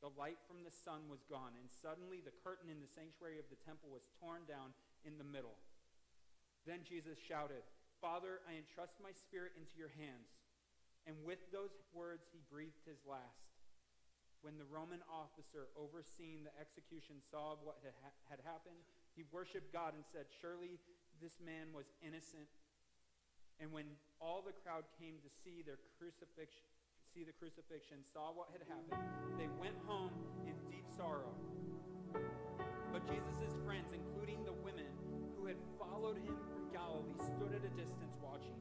the 0.02 0.12
light 0.20 0.36
from 0.44 0.60
the 0.60 0.74
sun 0.84 1.08
was 1.08 1.24
gone, 1.32 1.56
and 1.56 1.64
suddenly 1.72 2.20
the 2.20 2.34
curtain 2.44 2.68
in 2.68 2.76
the 2.76 2.90
sanctuary 2.92 3.40
of 3.40 3.48
the 3.48 3.56
temple 3.64 3.88
was 3.88 4.04
torn 4.20 4.44
down 4.44 4.76
in 5.08 5.16
the 5.16 5.24
middle. 5.24 5.56
Then 6.68 6.84
Jesus 6.84 7.16
shouted, 7.16 7.64
Father, 8.04 8.44
I 8.44 8.60
entrust 8.60 9.00
my 9.00 9.16
spirit 9.16 9.56
into 9.56 9.72
your 9.80 9.92
hands. 9.96 10.28
And 11.08 11.16
with 11.24 11.40
those 11.52 11.72
words, 11.96 12.28
he 12.32 12.44
breathed 12.52 12.84
his 12.84 13.00
last. 13.08 13.53
When 14.44 14.60
the 14.60 14.68
Roman 14.68 15.00
officer 15.08 15.72
overseeing 15.72 16.44
the 16.44 16.52
execution 16.60 17.16
saw 17.32 17.56
what 17.64 17.80
had 17.80 18.44
happened, 18.44 18.76
he 19.16 19.24
worshiped 19.32 19.72
God 19.72 19.96
and 19.96 20.04
said, 20.04 20.28
Surely 20.44 20.76
this 21.16 21.40
man 21.40 21.72
was 21.72 21.88
innocent. 22.04 22.44
And 23.56 23.72
when 23.72 23.88
all 24.20 24.44
the 24.44 24.52
crowd 24.52 24.84
came 25.00 25.16
to 25.24 25.32
see 25.32 25.64
their 25.64 25.80
crucifixion, 25.96 26.68
see 27.08 27.24
the 27.24 27.32
crucifixion, 27.32 28.04
saw 28.12 28.36
what 28.36 28.52
had 28.52 28.60
happened, 28.68 29.00
they 29.40 29.48
went 29.56 29.80
home 29.88 30.12
in 30.44 30.52
deep 30.68 30.84
sorrow. 30.92 31.32
But 32.92 33.08
Jesus' 33.08 33.56
friends, 33.64 33.96
including 33.96 34.44
the 34.44 34.52
women 34.60 34.92
who 35.40 35.48
had 35.48 35.56
followed 35.80 36.20
him 36.20 36.36
from 36.52 36.68
Galilee, 36.68 37.16
stood 37.32 37.56
at 37.56 37.64
a 37.64 37.72
distance 37.80 38.12
watching. 38.20 38.60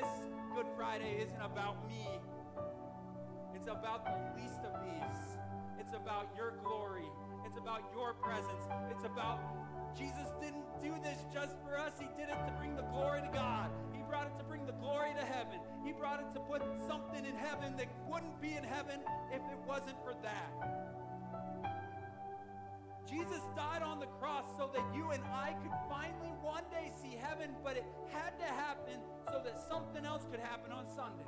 this 0.00 0.08
Good 0.54 0.66
Friday 0.76 1.20
isn't 1.20 1.42
about 1.42 1.86
me. 1.86 2.06
It's 3.54 3.66
about 3.66 4.04
the 4.04 4.16
least 4.40 4.60
of 4.64 4.72
these. 4.82 5.22
It's 5.78 5.92
about 5.92 6.28
your 6.36 6.54
glory. 6.64 7.08
It's 7.44 7.58
about 7.58 7.82
your 7.94 8.14
presence. 8.14 8.64
It's 8.90 9.04
about 9.04 9.40
Jesus 9.96 10.32
didn't 10.40 10.64
do 10.82 10.94
this 11.02 11.18
just 11.32 11.56
for 11.64 11.76
us. 11.76 11.92
He 11.98 12.06
did 12.16 12.30
it 12.30 12.40
to 12.46 12.52
bring 12.58 12.76
the 12.76 12.82
glory 12.82 13.20
to 13.20 13.28
God. 13.32 13.70
He 13.92 14.02
brought 14.08 14.26
it 14.26 14.38
to 14.38 14.44
bring 14.44 14.64
the 14.64 14.72
glory 14.72 15.12
to 15.18 15.24
heaven. 15.24 15.60
He 15.84 15.92
brought 15.92 16.20
it 16.20 16.32
to 16.34 16.40
put 16.40 16.62
something 16.88 17.24
in 17.24 17.36
heaven 17.36 17.76
that 17.76 17.88
wouldn't 18.08 18.40
be 18.40 18.54
in 18.54 18.64
heaven 18.64 19.00
if 19.30 19.42
it 19.52 19.60
wasn't 19.66 19.96
for 20.02 20.14
that. 20.22 20.99
Jesus 23.10 23.42
died 23.56 23.82
on 23.82 23.98
the 23.98 24.06
cross 24.06 24.44
so 24.56 24.70
that 24.72 24.84
you 24.94 25.10
and 25.10 25.22
I 25.34 25.54
could 25.62 25.72
finally 25.90 26.30
one 26.40 26.62
day 26.70 26.92
see 27.02 27.18
heaven, 27.20 27.50
but 27.64 27.76
it 27.76 27.84
had 28.12 28.38
to 28.38 28.44
happen 28.44 29.00
so 29.26 29.42
that 29.44 29.58
something 29.68 30.06
else 30.06 30.22
could 30.30 30.38
happen 30.38 30.70
on 30.70 30.86
Sunday. 30.86 31.26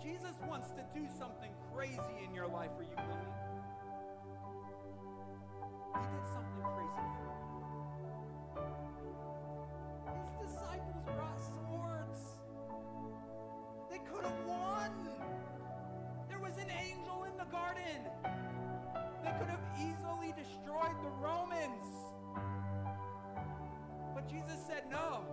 Jesus 0.00 0.36
wants 0.48 0.70
to 0.70 0.84
do 0.94 1.08
something 1.18 1.50
crazy 1.74 1.98
in 2.24 2.32
your 2.32 2.46
life. 2.46 2.70
Are 2.78 2.84
you 2.84 2.94
willing? 2.94 3.34
He 5.98 6.06
did 6.06 6.26
something 6.30 6.62
crazy 6.70 7.10
for 7.18 7.34
you. 7.34 8.62
His 10.38 10.54
disciples 10.54 11.02
brought 11.04 11.42
angel 16.80 17.24
in 17.24 17.36
the 17.36 17.44
garden. 17.50 18.00
They 19.22 19.32
could 19.38 19.48
have 19.48 19.64
easily 19.76 20.32
destroyed 20.36 20.96
the 21.02 21.10
Romans. 21.20 21.86
But 24.14 24.28
Jesus 24.28 24.58
said 24.66 24.84
no. 24.90 25.24